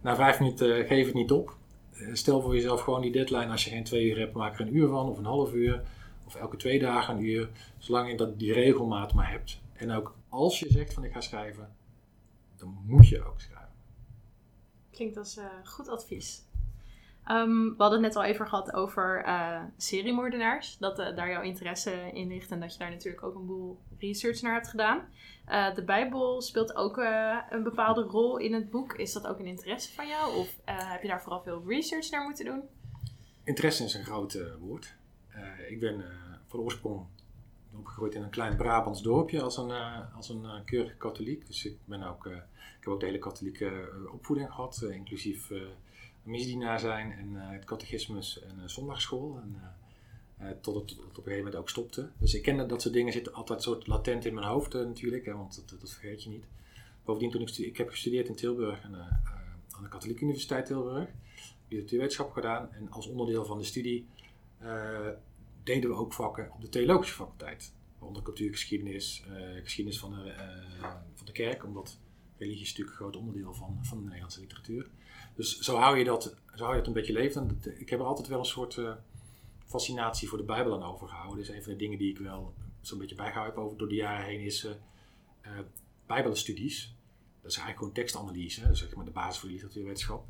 na 0.00 0.16
vijf 0.16 0.40
minuten 0.40 0.86
geef 0.86 1.06
het 1.06 1.14
niet 1.14 1.32
op. 1.32 1.56
Eh, 1.92 2.08
stel 2.12 2.40
voor 2.40 2.54
jezelf 2.54 2.80
gewoon 2.80 3.00
die 3.00 3.12
deadline. 3.12 3.50
Als 3.50 3.64
je 3.64 3.70
geen 3.70 3.84
twee 3.84 4.04
uur 4.04 4.18
hebt, 4.18 4.34
maak 4.34 4.54
er 4.54 4.60
een 4.60 4.76
uur 4.76 4.88
van 4.88 5.08
of 5.08 5.18
een 5.18 5.24
half 5.24 5.52
uur. 5.52 5.82
Of 6.30 6.36
elke 6.36 6.56
twee 6.56 6.78
dagen 6.78 7.16
een 7.16 7.24
uur. 7.24 7.50
Zolang 7.78 8.10
je 8.10 8.16
dat, 8.16 8.38
die 8.38 8.52
regelmaat 8.52 9.14
maar 9.14 9.30
hebt. 9.30 9.60
En 9.72 9.90
ook 9.90 10.16
als 10.28 10.58
je 10.58 10.70
zegt 10.70 10.94
van 10.94 11.04
ik 11.04 11.12
ga 11.12 11.20
schrijven, 11.20 11.76
dan 12.56 12.78
moet 12.86 13.08
je 13.08 13.24
ook 13.24 13.40
schrijven. 13.40 13.72
Klinkt 14.90 15.16
als 15.16 15.36
uh, 15.36 15.44
goed 15.64 15.88
advies. 15.88 16.42
Um, 17.30 17.68
we 17.68 17.82
hadden 17.82 18.02
het 18.02 18.14
net 18.14 18.16
al 18.16 18.30
even 18.30 18.46
gehad 18.48 18.72
over 18.74 19.24
uh, 19.26 19.62
seriemoordenaars. 19.76 20.78
Dat 20.78 20.98
uh, 20.98 21.16
daar 21.16 21.30
jouw 21.30 21.42
interesse 21.42 22.10
in 22.12 22.28
ligt 22.28 22.50
en 22.50 22.60
dat 22.60 22.72
je 22.72 22.78
daar 22.78 22.90
natuurlijk 22.90 23.24
ook 23.24 23.34
een 23.34 23.46
boel 23.46 23.78
research 23.98 24.42
naar 24.42 24.54
hebt 24.54 24.68
gedaan. 24.68 25.08
Uh, 25.48 25.74
de 25.74 25.84
Bijbel 25.84 26.42
speelt 26.42 26.74
ook 26.74 26.96
een 27.50 27.62
bepaalde 27.62 28.02
rol 28.02 28.36
in 28.36 28.54
het 28.54 28.70
boek. 28.70 28.92
Is 28.92 29.12
dat 29.12 29.26
ook 29.26 29.38
een 29.38 29.46
interesse 29.46 29.92
van 29.92 30.08
jou 30.08 30.36
of 30.36 30.56
heb 30.64 31.02
je 31.02 31.08
daar 31.08 31.22
vooral 31.22 31.42
veel 31.42 31.62
research 31.66 32.10
naar 32.10 32.24
moeten 32.24 32.44
doen? 32.44 32.62
Interesse 33.44 33.84
is 33.84 33.94
een 33.94 34.04
groot 34.04 34.58
woord. 34.58 34.98
Ik 35.70 35.80
ben 35.80 36.04
van 36.46 36.60
oorsprong 36.60 37.06
opgegroeid 37.76 38.14
in 38.14 38.22
een 38.22 38.30
klein 38.30 38.56
Brabants 38.56 39.02
dorpje 39.02 39.42
als 39.42 39.56
een, 39.56 39.70
als 40.14 40.28
een 40.28 40.64
keurige 40.64 40.96
katholiek. 40.96 41.46
Dus 41.46 41.64
ik, 41.64 41.76
ben 41.84 42.02
ook, 42.02 42.26
ik 42.26 42.32
heb 42.80 42.88
ook 42.88 43.00
de 43.00 43.06
hele 43.06 43.18
katholieke 43.18 43.88
opvoeding 44.12 44.48
gehad, 44.50 44.82
inclusief 44.90 45.50
misdienaar 46.22 46.80
zijn 46.80 47.12
en 47.12 47.34
het 47.34 47.64
catechismus 47.64 48.42
en 48.42 48.70
zondagschool. 48.70 49.40
En, 49.40 49.62
tot 50.60 50.74
het 50.74 50.98
op 50.98 51.06
een 51.06 51.14
gegeven 51.14 51.36
moment 51.36 51.56
ook 51.56 51.68
stopte. 51.68 52.10
Dus 52.18 52.34
ik 52.34 52.42
ken 52.42 52.68
dat 52.68 52.82
soort 52.82 52.94
dingen 52.94 53.12
zitten 53.12 53.32
altijd 53.32 53.62
soort 53.62 53.86
latent 53.86 54.24
in 54.24 54.34
mijn 54.34 54.46
hoofd 54.46 54.72
natuurlijk, 54.72 55.24
hè, 55.24 55.32
want 55.32 55.64
dat, 55.80 55.90
vergeet 55.90 56.22
je 56.22 56.30
niet. 56.30 56.44
Bovendien, 57.04 57.30
toen 57.30 57.40
ik, 57.40 57.56
ik 57.56 57.76
heb 57.76 57.88
gestudeerd 57.88 58.28
in 58.28 58.34
Tilburg 58.34 58.82
aan 58.82 58.92
de 59.82 59.88
Katholieke 59.88 60.22
Universiteit 60.22 60.66
Tilburg, 60.66 61.08
literatuurwetenschap 61.68 62.32
gedaan. 62.32 62.72
En 62.72 62.90
als 62.90 63.06
onderdeel 63.06 63.44
van 63.44 63.58
de 63.58 63.64
studie 63.64 64.06
deden 65.62 65.90
we 65.90 65.96
ook 65.96 66.12
vakken 66.12 66.52
op 66.52 66.60
de 66.60 66.68
theologische 66.68 67.14
faculteit. 67.14 67.74
Waaronder 67.98 68.22
cultuurgeschiedenis, 68.22 69.24
geschiedenis 69.62 70.00
van 70.00 70.10
de, 70.10 70.34
van 71.14 71.26
de 71.26 71.32
kerk, 71.32 71.64
omdat 71.64 71.98
religie 72.40 72.62
is 72.62 72.68
natuurlijk 72.68 72.96
een 72.96 73.02
groot 73.02 73.16
onderdeel 73.16 73.54
van, 73.54 73.78
van 73.82 73.98
de 73.98 74.04
Nederlandse 74.04 74.40
literatuur. 74.40 74.90
Dus 75.34 75.58
zo 75.58 75.76
hou 75.76 75.98
je 75.98 76.04
dat, 76.04 76.36
zo 76.54 76.62
hou 76.62 76.70
je 76.70 76.78
dat 76.78 76.86
een 76.86 76.92
beetje 76.92 77.12
levend. 77.12 77.66
Ik 77.66 77.90
heb 77.90 78.00
er 78.00 78.06
altijd 78.06 78.28
wel 78.28 78.38
een 78.38 78.44
soort 78.44 78.76
uh, 78.76 78.92
fascinatie 79.64 80.28
voor 80.28 80.38
de 80.38 80.44
Bijbel 80.44 80.74
aan 80.74 80.92
overgehouden. 80.92 81.38
Dus 81.38 81.48
een 81.48 81.62
van 81.62 81.72
de 81.72 81.78
dingen 81.78 81.98
die 81.98 82.10
ik 82.10 82.18
wel 82.18 82.54
zo'n 82.80 82.98
beetje 82.98 83.14
bijgehouden 83.14 83.54
heb 83.54 83.64
over 83.64 83.78
door 83.78 83.88
de 83.88 83.94
jaren 83.94 84.26
heen 84.26 84.40
is 84.40 84.64
uh, 84.64 84.70
uh, 85.46 85.58
Bijbelstudies. 86.06 86.94
Dat 87.42 87.50
is 87.50 87.56
eigenlijk 87.56 87.78
gewoon 87.78 87.92
tekstanalyse, 87.92 88.60
dat 88.60 88.70
is 88.70 88.78
zeg 88.78 88.94
maar 88.94 89.04
de 89.04 89.10
basis 89.10 89.38
voor 89.38 89.48
de 89.48 89.54
literatuurwetenschap. 89.54 90.26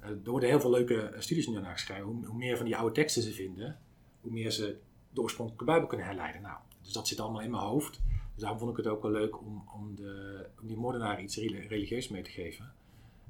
er 0.00 0.20
worden 0.24 0.48
heel 0.48 0.60
veel 0.60 0.70
leuke 0.70 1.14
studies 1.18 1.46
nu 1.46 1.60
naar 1.60 1.72
geschreven. 1.72 2.04
Hoe, 2.04 2.36
meer 2.36 2.56
van 2.56 2.66
die 2.66 2.76
oude 2.76 2.94
teksten 2.94 3.22
ze 3.22 3.32
vinden, 3.32 3.78
hoe 4.26 4.34
meer 4.34 4.50
ze 4.50 4.78
de 5.10 5.20
oorspronkelijke 5.20 5.64
Bijbel 5.64 5.86
kunnen 5.86 6.06
herleiden. 6.06 6.42
Nou, 6.42 6.56
dus 6.82 6.92
dat 6.92 7.08
zit 7.08 7.20
allemaal 7.20 7.40
in 7.40 7.50
mijn 7.50 7.62
hoofd. 7.62 8.00
Dus 8.32 8.42
daarom 8.42 8.58
vond 8.58 8.70
ik 8.70 8.76
het 8.76 8.86
ook 8.86 9.02
wel 9.02 9.10
leuk 9.10 9.40
om, 9.40 9.64
om, 9.74 9.94
de, 9.94 10.46
om 10.60 10.66
die 10.66 10.76
moordenaar 10.76 11.22
iets 11.22 11.36
religieus 11.68 12.08
mee 12.08 12.22
te 12.22 12.30
geven. 12.30 12.72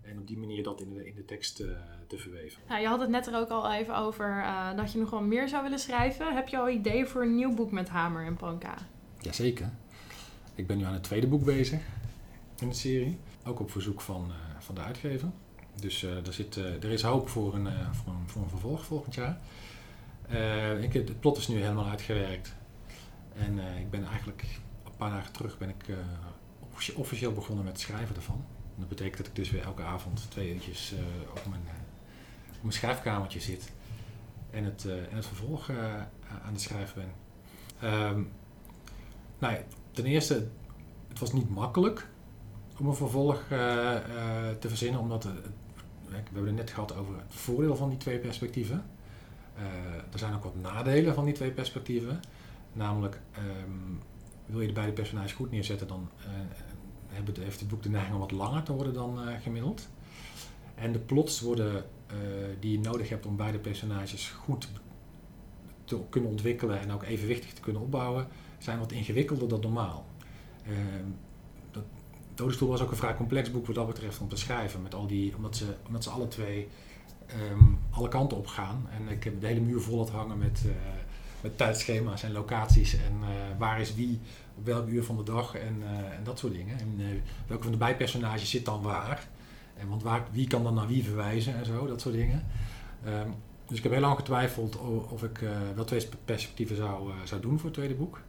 En 0.02 0.18
op 0.18 0.26
die 0.26 0.38
manier 0.38 0.62
dat 0.62 0.80
in 0.80 0.94
de, 0.94 1.06
in 1.06 1.14
de 1.14 1.24
tekst 1.24 1.60
uh, 1.60 1.68
te 2.06 2.18
verweven. 2.18 2.62
Nou, 2.68 2.80
je 2.80 2.86
had 2.86 3.00
het 3.00 3.08
net 3.08 3.26
er 3.26 3.36
ook 3.36 3.48
al 3.48 3.72
even 3.72 3.96
over 3.96 4.28
uh, 4.28 4.76
dat 4.76 4.92
je 4.92 4.98
nog 4.98 5.10
wel 5.10 5.20
meer 5.20 5.48
zou 5.48 5.62
willen 5.62 5.78
schrijven. 5.78 6.34
Heb 6.34 6.48
je 6.48 6.58
al 6.58 6.68
ideeën 6.68 7.06
voor 7.06 7.22
een 7.22 7.34
nieuw 7.34 7.54
boek 7.54 7.70
met 7.70 7.88
Hamer 7.88 8.26
en 8.26 8.36
Panka? 8.36 8.74
Jazeker. 9.20 9.70
Ik 10.54 10.66
ben 10.66 10.78
nu 10.78 10.84
aan 10.84 10.92
het 10.92 11.02
tweede 11.02 11.26
boek 11.26 11.44
bezig 11.44 11.82
in 12.58 12.68
de 12.68 12.74
serie. 12.74 13.18
Ook 13.44 13.60
op 13.60 13.70
verzoek 13.70 14.00
van, 14.00 14.26
uh, 14.28 14.34
van 14.58 14.74
de 14.74 14.80
uitgever. 14.80 15.28
Dus 15.80 16.02
er, 16.02 16.32
zit, 16.32 16.56
er 16.56 16.90
is 16.90 17.02
hoop 17.02 17.28
voor 17.28 17.54
een, 17.54 17.68
voor 17.92 18.12
een, 18.12 18.28
voor 18.28 18.42
een 18.42 18.48
vervolg 18.48 18.84
volgend 18.84 19.14
jaar. 19.14 19.40
Ik, 20.80 20.92
het 20.92 21.20
plot 21.20 21.36
is 21.36 21.48
nu 21.48 21.60
helemaal 21.60 21.88
uitgewerkt. 21.88 22.54
En 23.34 23.58
ik 23.58 23.90
ben 23.90 24.04
eigenlijk 24.04 24.44
een 24.84 24.96
paar 24.96 25.10
dagen 25.10 25.32
terug 25.32 25.58
ben 25.58 25.68
ik 25.68 25.84
officieel 26.94 27.32
begonnen 27.32 27.64
met 27.64 27.72
het 27.72 27.82
schrijven 27.82 28.16
ervan 28.16 28.44
dat 28.76 28.88
betekent 28.88 29.16
dat 29.16 29.26
ik 29.26 29.34
dus 29.34 29.50
weer 29.50 29.62
elke 29.62 29.82
avond 29.82 30.30
twee 30.30 30.54
uurtjes 30.54 30.94
op, 31.30 31.46
mijn, 31.50 31.62
op 32.48 32.60
mijn 32.60 32.72
schrijfkamertje 32.72 33.40
zit 33.40 33.72
en 34.50 34.64
het, 34.64 34.84
en 34.84 35.16
het 35.16 35.26
vervolg 35.26 35.70
aan 36.44 36.52
het 36.52 36.60
schrijven 36.60 37.02
ben. 37.80 37.90
Um, 37.90 38.32
nou 39.38 39.56
ten 39.90 40.04
eerste, 40.04 40.48
het 41.08 41.18
was 41.18 41.32
niet 41.32 41.50
makkelijk 41.50 42.08
om 42.78 42.86
een 42.86 42.94
vervolg 42.94 43.44
te 44.58 44.68
verzinnen, 44.68 45.00
omdat 45.00 45.24
we 45.24 45.30
hebben 46.08 46.46
het 46.46 46.54
net 46.54 46.70
gehad 46.70 46.96
over 46.96 47.16
het 47.16 47.34
voordeel 47.34 47.76
van 47.76 47.88
die 47.88 47.98
twee 47.98 48.18
perspectieven. 48.18 48.84
Uh, 49.58 49.62
er 50.12 50.18
zijn 50.18 50.34
ook 50.34 50.44
wat 50.44 50.60
nadelen 50.60 51.14
van 51.14 51.24
die 51.24 51.34
twee 51.34 51.50
perspectieven. 51.50 52.20
Namelijk, 52.72 53.20
um, 53.38 54.00
wil 54.46 54.60
je 54.60 54.66
de 54.66 54.72
beide 54.72 54.92
personages 54.92 55.32
goed 55.32 55.50
neerzetten, 55.50 55.88
dan 55.88 56.08
uh, 56.18 57.40
heeft 57.40 57.60
het 57.60 57.68
boek 57.68 57.82
de 57.82 57.88
neiging 57.88 58.14
om 58.14 58.20
wat 58.20 58.30
langer 58.30 58.62
te 58.62 58.72
worden 58.72 58.92
dan 58.92 59.28
uh, 59.28 59.34
gemiddeld. 59.42 59.88
En 60.74 60.92
de 60.92 60.98
plots 60.98 61.40
worden, 61.40 61.84
die 62.60 62.72
je 62.72 62.80
nodig 62.80 63.08
hebt 63.08 63.26
om 63.26 63.36
beide 63.36 63.58
personages 63.58 64.28
goed 64.28 64.68
te 65.84 66.00
kunnen 66.08 66.30
ontwikkelen 66.30 66.80
en 66.80 66.92
ook 66.92 67.02
evenwichtig 67.02 67.52
te 67.52 67.60
kunnen 67.60 67.82
opbouwen, 67.82 68.28
zijn 68.58 68.78
wat 68.78 68.92
ingewikkelder 68.92 69.48
dan 69.48 69.60
normaal. 69.60 70.06
Uh, 70.68 70.76
dat, 71.70 71.84
Dodenstoel 72.34 72.68
was 72.68 72.80
ook 72.80 72.90
een 72.90 72.96
vrij 72.96 73.14
complex 73.14 73.50
boek 73.50 73.66
wat 73.66 73.74
dat 73.74 73.86
betreft 73.86 74.20
om 74.20 74.28
te 74.28 74.36
schrijven, 74.36 74.82
met 74.82 74.94
al 74.94 75.06
die, 75.06 75.36
omdat, 75.36 75.56
ze, 75.56 75.74
omdat 75.86 76.04
ze 76.04 76.10
alle 76.10 76.28
twee 76.28 76.68
um, 77.50 77.78
alle 77.90 78.08
kanten 78.08 78.36
op 78.36 78.46
gaan. 78.46 78.86
En 78.90 79.08
ik 79.08 79.24
heb 79.24 79.40
de 79.40 79.46
hele 79.46 79.60
muur 79.60 79.80
vol 79.80 79.98
laten 79.98 80.14
hangen 80.14 80.38
met, 80.38 80.62
uh, 80.66 80.72
met 81.40 81.58
tijdschema's 81.58 82.22
en 82.22 82.32
locaties 82.32 82.94
en 82.94 83.12
uh, 83.20 83.28
waar 83.58 83.80
is 83.80 83.94
wie 83.94 84.20
op 84.56 84.64
welk 84.64 84.88
uur 84.88 85.04
van 85.04 85.16
de 85.16 85.22
dag 85.22 85.54
en, 85.54 85.76
uh, 85.80 85.88
en 85.88 86.24
dat 86.24 86.38
soort 86.38 86.52
dingen. 86.52 86.78
En 86.78 87.00
welke 87.46 87.62
van 87.62 87.72
de 87.72 87.78
bijpersonages 87.78 88.50
zit 88.50 88.64
dan 88.64 88.82
waar? 88.82 89.28
En 89.76 89.88
want 89.88 90.02
waar, 90.02 90.22
wie 90.32 90.46
kan 90.46 90.62
dan 90.62 90.74
naar 90.74 90.86
wie 90.86 91.04
verwijzen 91.04 91.54
en 91.54 91.64
zo, 91.64 91.86
dat 91.86 92.00
soort 92.00 92.14
dingen. 92.14 92.46
Um, 93.06 93.34
dus 93.66 93.76
ik 93.76 93.82
heb 93.82 93.92
heel 93.92 94.00
lang 94.00 94.16
getwijfeld 94.16 94.76
of 95.10 95.22
ik 95.22 95.40
uh, 95.40 95.50
wel 95.74 95.84
twee 95.84 96.08
perspectieven 96.24 96.76
zou, 96.76 97.10
zou 97.24 97.40
doen 97.40 97.56
voor 97.56 97.64
het 97.64 97.74
tweede 97.74 97.94
boek. 97.94 98.20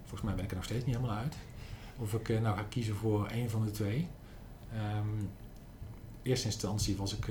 Volgens 0.00 0.22
mij 0.22 0.34
ben 0.34 0.44
ik 0.44 0.50
er 0.50 0.56
nog 0.56 0.64
steeds 0.64 0.84
niet 0.84 0.94
helemaal 0.96 1.16
uit. 1.16 1.36
Of 1.96 2.14
ik 2.14 2.28
nou 2.40 2.56
ga 2.56 2.64
kiezen 2.68 2.94
voor 2.94 3.26
één 3.26 3.50
van 3.50 3.64
de 3.64 3.70
twee. 3.70 4.08
Um, 4.96 5.18
in 5.18 6.30
eerste 6.30 6.46
instantie 6.46 6.96
was 6.96 7.16
ik 7.16 7.28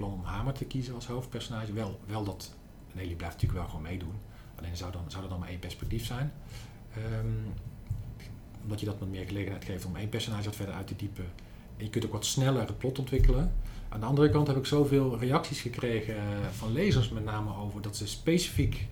plan 0.00 0.12
om 0.12 0.24
Hamer 0.24 0.52
te 0.52 0.64
kiezen 0.64 0.94
als 0.94 1.06
hoofdpersonage. 1.06 1.72
Wel, 1.72 2.00
wel 2.06 2.24
dat, 2.24 2.54
Nelly 2.92 3.14
blijft 3.14 3.34
natuurlijk 3.34 3.60
wel 3.60 3.68
gewoon 3.68 3.82
meedoen. 3.82 4.14
Alleen 4.58 4.76
zou, 4.76 4.92
dan, 4.92 5.02
zou 5.06 5.22
er 5.22 5.28
dan 5.28 5.38
maar 5.38 5.48
één 5.48 5.58
perspectief 5.58 6.06
zijn. 6.06 6.32
Um, 7.18 7.52
omdat 8.62 8.80
je 8.80 8.86
dat 8.86 8.98
wat 8.98 9.08
meer 9.08 9.26
gelegenheid 9.26 9.64
geeft 9.64 9.84
om 9.84 9.96
één 9.96 10.08
personage 10.08 10.44
wat 10.44 10.56
verder 10.56 10.74
uit 10.74 10.86
te 10.86 10.96
diepen. 10.96 11.24
En 11.76 11.84
je 11.84 11.90
kunt 11.90 12.04
ook 12.04 12.12
wat 12.12 12.24
sneller 12.24 12.66
het 12.66 12.78
plot 12.78 12.98
ontwikkelen. 12.98 13.52
Aan 13.88 14.00
de 14.00 14.06
andere 14.06 14.30
kant 14.30 14.46
heb 14.46 14.56
ik 14.56 14.66
zoveel 14.66 15.18
reacties 15.18 15.60
gekregen 15.60 16.16
eh, 16.16 16.22
van 16.50 16.72
lezers 16.72 17.08
met 17.08 17.24
name 17.24 17.56
over 17.56 17.82
dat 17.82 17.96
ze 17.96 18.06
specifiek 18.06 18.86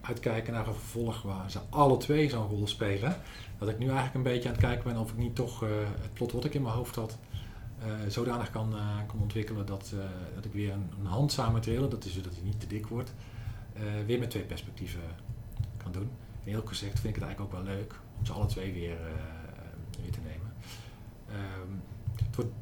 uitkijken 0.00 0.52
naar 0.52 0.66
een 0.66 0.74
vervolg 0.74 1.22
waar 1.22 1.50
ze 1.50 1.58
alle 1.68 1.96
twee 1.96 2.28
zo'n 2.28 2.48
rol 2.48 2.66
spelen. 2.66 3.16
Dat 3.58 3.68
ik 3.68 3.78
nu 3.78 3.84
eigenlijk 3.84 4.14
een 4.14 4.22
beetje 4.22 4.48
aan 4.48 4.54
het 4.54 4.64
kijken 4.64 4.84
ben 4.84 5.00
of 5.00 5.10
ik 5.10 5.16
niet 5.16 5.34
toch 5.34 5.62
uh, 5.62 5.70
het 6.00 6.14
plot 6.14 6.32
wat 6.32 6.44
ik 6.44 6.54
in 6.54 6.62
mijn 6.62 6.74
hoofd 6.74 6.94
had 6.94 7.18
zodanig 8.08 8.50
kan, 8.50 8.74
uh, 8.74 8.96
kan 9.06 9.20
ontwikkelen 9.20 9.66
dat, 9.66 9.92
uh, 9.94 10.00
dat 10.34 10.44
ik 10.44 10.52
weer 10.52 10.72
een, 10.72 10.90
een 10.98 11.06
handzamer 11.06 11.60
trailer, 11.60 11.90
dat 11.90 12.04
is 12.04 12.22
dat 12.22 12.34
hij 12.34 12.44
niet 12.44 12.60
te 12.60 12.66
dik 12.66 12.86
wordt, 12.86 13.14
weer 14.06 14.18
met 14.18 14.30
twee 14.30 14.42
perspectieven 14.42 15.00
kan 15.76 15.92
doen. 15.92 16.10
En 16.44 16.50
heel 16.50 16.62
gezegd 16.64 17.00
vind 17.00 17.16
ik 17.16 17.20
het 17.20 17.24
eigenlijk 17.24 17.54
ook 17.54 17.64
wel 17.64 17.74
leuk 17.74 18.00
om 18.18 18.26
ze 18.26 18.32
alle 18.32 18.46
twee 18.46 18.72
weer, 18.72 18.96
weer 20.02 20.12
te 20.12 20.18
nemen. 20.20 20.52
Um, 21.28 21.82
het 22.26 22.36
wordt 22.36 22.52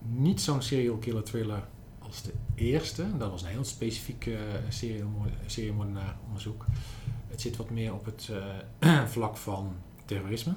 niet 0.00 0.40
zo'n 0.40 0.62
serial 0.62 0.96
killer 0.96 1.22
thriller 1.22 1.68
als 1.98 2.22
de 2.22 2.32
eerste. 2.54 3.16
Dat 3.16 3.30
was 3.30 3.42
een 3.42 3.48
heel 3.48 3.64
specifiek 3.64 4.30
seriemoordenaar 5.46 6.16
onderzoek. 6.26 6.64
Het 7.28 7.40
zit 7.40 7.56
wat 7.56 7.70
meer 7.70 7.94
op 7.94 8.04
het 8.04 8.30
vlak 9.14 9.36
van 9.36 9.76
terrorisme. 10.04 10.54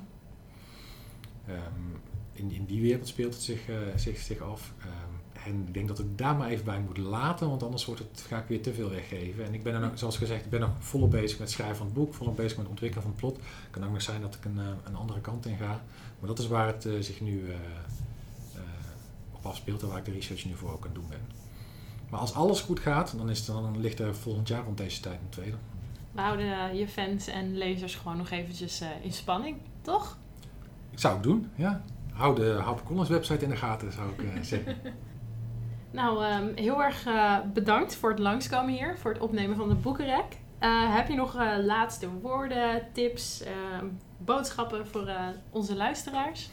Um, 1.50 2.02
in, 2.34 2.52
in 2.52 2.66
die 2.66 2.82
wereld 2.82 3.08
speelt 3.08 3.34
het 3.34 3.44
zich, 3.44 3.70
uh, 3.70 3.78
zich, 3.96 4.20
zich 4.20 4.40
af. 4.40 4.74
Um, 4.86 5.42
en 5.46 5.64
ik 5.68 5.74
denk 5.74 5.88
dat 5.88 6.00
ik 6.00 6.18
daar 6.18 6.36
maar 6.36 6.50
even 6.50 6.66
bij 6.66 6.80
moet 6.80 6.98
laten, 6.98 7.50
want 7.50 7.64
anders 7.64 7.86
wordt 7.86 8.02
het, 8.02 8.26
ga 8.28 8.38
ik 8.38 8.48
weer 8.48 8.62
te 8.62 8.74
veel 8.74 8.90
weggeven. 8.90 9.46
En 9.46 9.54
ik 9.54 9.64
ben 9.64 9.74
er 9.74 9.80
nog, 9.80 9.92
zoals 10.00 10.18
gezegd, 10.18 10.46
ik 10.46 10.50
ben 10.50 10.60
nog 10.60 10.70
volop 10.80 11.12
bezig 11.12 11.40
met 11.40 11.48
het 11.48 11.50
schrijven 11.50 11.78
van 11.78 11.86
het 11.86 11.96
boek, 11.96 12.14
volop 12.14 12.36
bezig 12.36 12.52
met 12.52 12.60
het 12.60 12.70
ontwikkelen 12.70 13.04
van 13.04 13.12
het 13.12 13.22
plot. 13.22 13.36
Het 13.36 13.72
kan 13.72 13.84
ook 13.84 13.92
nog 13.92 14.02
zijn 14.02 14.22
dat 14.22 14.36
ik 14.36 14.46
een, 14.46 14.58
een 14.58 14.96
andere 14.96 15.22
kant 15.22 15.46
in 15.46 15.58
ga. 15.58 15.82
Maar 16.20 16.30
dat 16.30 16.40
is 16.40 16.48
waar 16.48 16.68
het 16.68 16.88
zich 17.00 17.22
nu 17.22 17.44
afspeelt 19.46 19.82
en 19.82 19.88
waar 19.88 19.98
ik 19.98 20.06
de 20.06 20.12
research 20.12 20.46
nu 20.46 20.56
voor 20.56 20.72
ook 20.72 20.86
aan 20.86 20.94
doen 20.94 21.08
ben. 21.10 21.20
Maar 22.10 22.20
als 22.20 22.34
alles 22.34 22.62
goed 22.62 22.80
gaat, 22.80 23.18
dan, 23.18 23.30
is 23.30 23.38
het, 23.38 23.48
dan 23.48 23.80
ligt 23.80 24.00
er 24.00 24.16
volgend 24.16 24.48
jaar 24.48 24.64
rond 24.64 24.78
deze 24.78 25.02
tijd 25.02 25.20
een 25.22 25.30
tweede. 25.30 25.56
We 26.12 26.22
houden 26.22 26.70
eh, 26.70 26.80
je 26.80 26.88
fans 26.88 27.28
en 27.28 27.58
lezers 27.58 27.96
gewoon 27.96 28.18
nog 28.18 28.30
eventjes 28.30 28.84
in 29.02 29.14
spanning, 29.14 29.58
toch? 29.82 30.18
Ik 30.90 31.00
zou 31.00 31.14
het 31.14 31.24
doen, 31.24 31.50
ja. 31.56 31.84
Hou 32.14 32.36
de 32.36 32.52
Harper 32.52 32.86
Collins 32.86 33.10
website 33.10 33.44
in 33.44 33.50
de 33.50 33.56
gaten, 33.56 33.92
zou 33.92 34.10
ik 34.10 34.22
uh, 34.22 34.42
zeggen. 34.42 34.76
nou, 35.92 36.26
um, 36.26 36.52
heel 36.56 36.84
erg 36.84 37.08
bedankt 37.54 37.96
voor 37.96 38.10
het 38.10 38.20
langskomen 38.20 38.74
hier, 38.74 38.98
voor 38.98 39.12
het 39.14 39.22
opnemen 39.22 39.56
van 39.56 39.70
de 39.70 39.76
boekenrek. 39.76 40.38
heb 40.90 41.08
je 41.08 41.16
nog 41.16 41.36
laatste 41.64 42.10
woorden, 42.10 42.82
tips, 42.92 43.42
ehm, 43.42 43.86
boodschappen 44.18 44.88
voor 44.88 45.10
onze 45.50 45.76
luisteraars? 45.76 46.50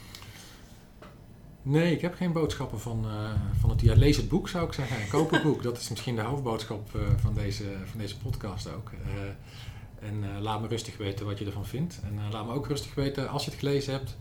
Nee, 1.62 1.92
ik 1.92 2.00
heb 2.00 2.14
geen 2.14 2.32
boodschappen 2.32 2.80
van, 2.80 3.04
uh, 3.06 3.30
van 3.60 3.70
het... 3.70 3.80
Ja, 3.80 3.94
lees 3.94 4.16
het 4.16 4.28
boek 4.28 4.48
zou 4.48 4.66
ik 4.66 4.72
zeggen. 4.72 5.08
Koop 5.08 5.30
het 5.30 5.42
boek. 5.42 5.62
Dat 5.62 5.76
is 5.76 5.88
misschien 5.88 6.16
de 6.16 6.22
hoofdboodschap 6.22 6.94
uh, 6.96 7.02
van, 7.16 7.34
deze, 7.34 7.64
van 7.84 7.98
deze 7.98 8.18
podcast 8.18 8.74
ook. 8.74 8.90
Uh, 8.90 10.08
en 10.08 10.42
laat 10.42 10.60
me 10.60 10.68
rustig 10.68 10.96
weten 10.96 11.26
wat 11.26 11.38
je 11.38 11.44
ervan 11.44 11.66
vindt. 11.66 12.00
En 12.04 12.20
laat 12.30 12.46
me 12.46 12.52
ook 12.52 12.66
rustig 12.66 12.94
weten, 12.94 13.28
als 13.28 13.44
je 13.44 13.50
het 13.50 13.58
gelezen 13.58 13.92
hebt, 13.92 14.16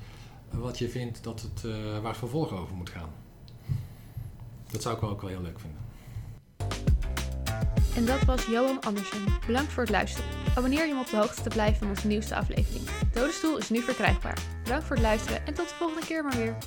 wat 0.51 0.77
je 0.77 0.89
vindt 0.89 1.23
dat 1.23 1.41
het, 1.41 1.61
waar 2.01 2.09
het 2.09 2.17
vervolg 2.17 2.51
over 2.51 2.75
moet 2.75 2.89
gaan. 2.89 3.09
Dat 4.71 4.81
zou 4.81 4.95
ik 4.95 5.01
wel 5.01 5.09
ook 5.09 5.21
wel 5.21 5.29
heel 5.29 5.41
leuk 5.41 5.59
vinden. 5.59 5.79
En 7.95 8.05
dat 8.05 8.23
was 8.23 8.45
Johan 8.45 8.81
Andersen. 8.81 9.23
Bedankt 9.47 9.71
voor 9.71 9.83
het 9.83 9.91
luisteren. 9.91 10.29
Abonneer 10.55 10.87
je 10.87 10.93
om 10.93 10.99
op 10.99 11.09
de 11.09 11.17
hoogte 11.17 11.41
te 11.41 11.49
blijven 11.49 11.77
van 11.77 11.89
onze 11.89 12.07
nieuwste 12.07 12.35
aflevering. 12.35 12.83
Dode 13.13 13.31
Stoel 13.31 13.57
is 13.57 13.69
nu 13.69 13.81
verkrijgbaar. 13.81 14.37
Bedankt 14.63 14.85
voor 14.85 14.95
het 14.95 15.05
luisteren 15.05 15.45
en 15.45 15.53
tot 15.53 15.69
de 15.69 15.75
volgende 15.75 16.05
keer 16.05 16.23
maar 16.23 16.35
weer. 16.35 16.57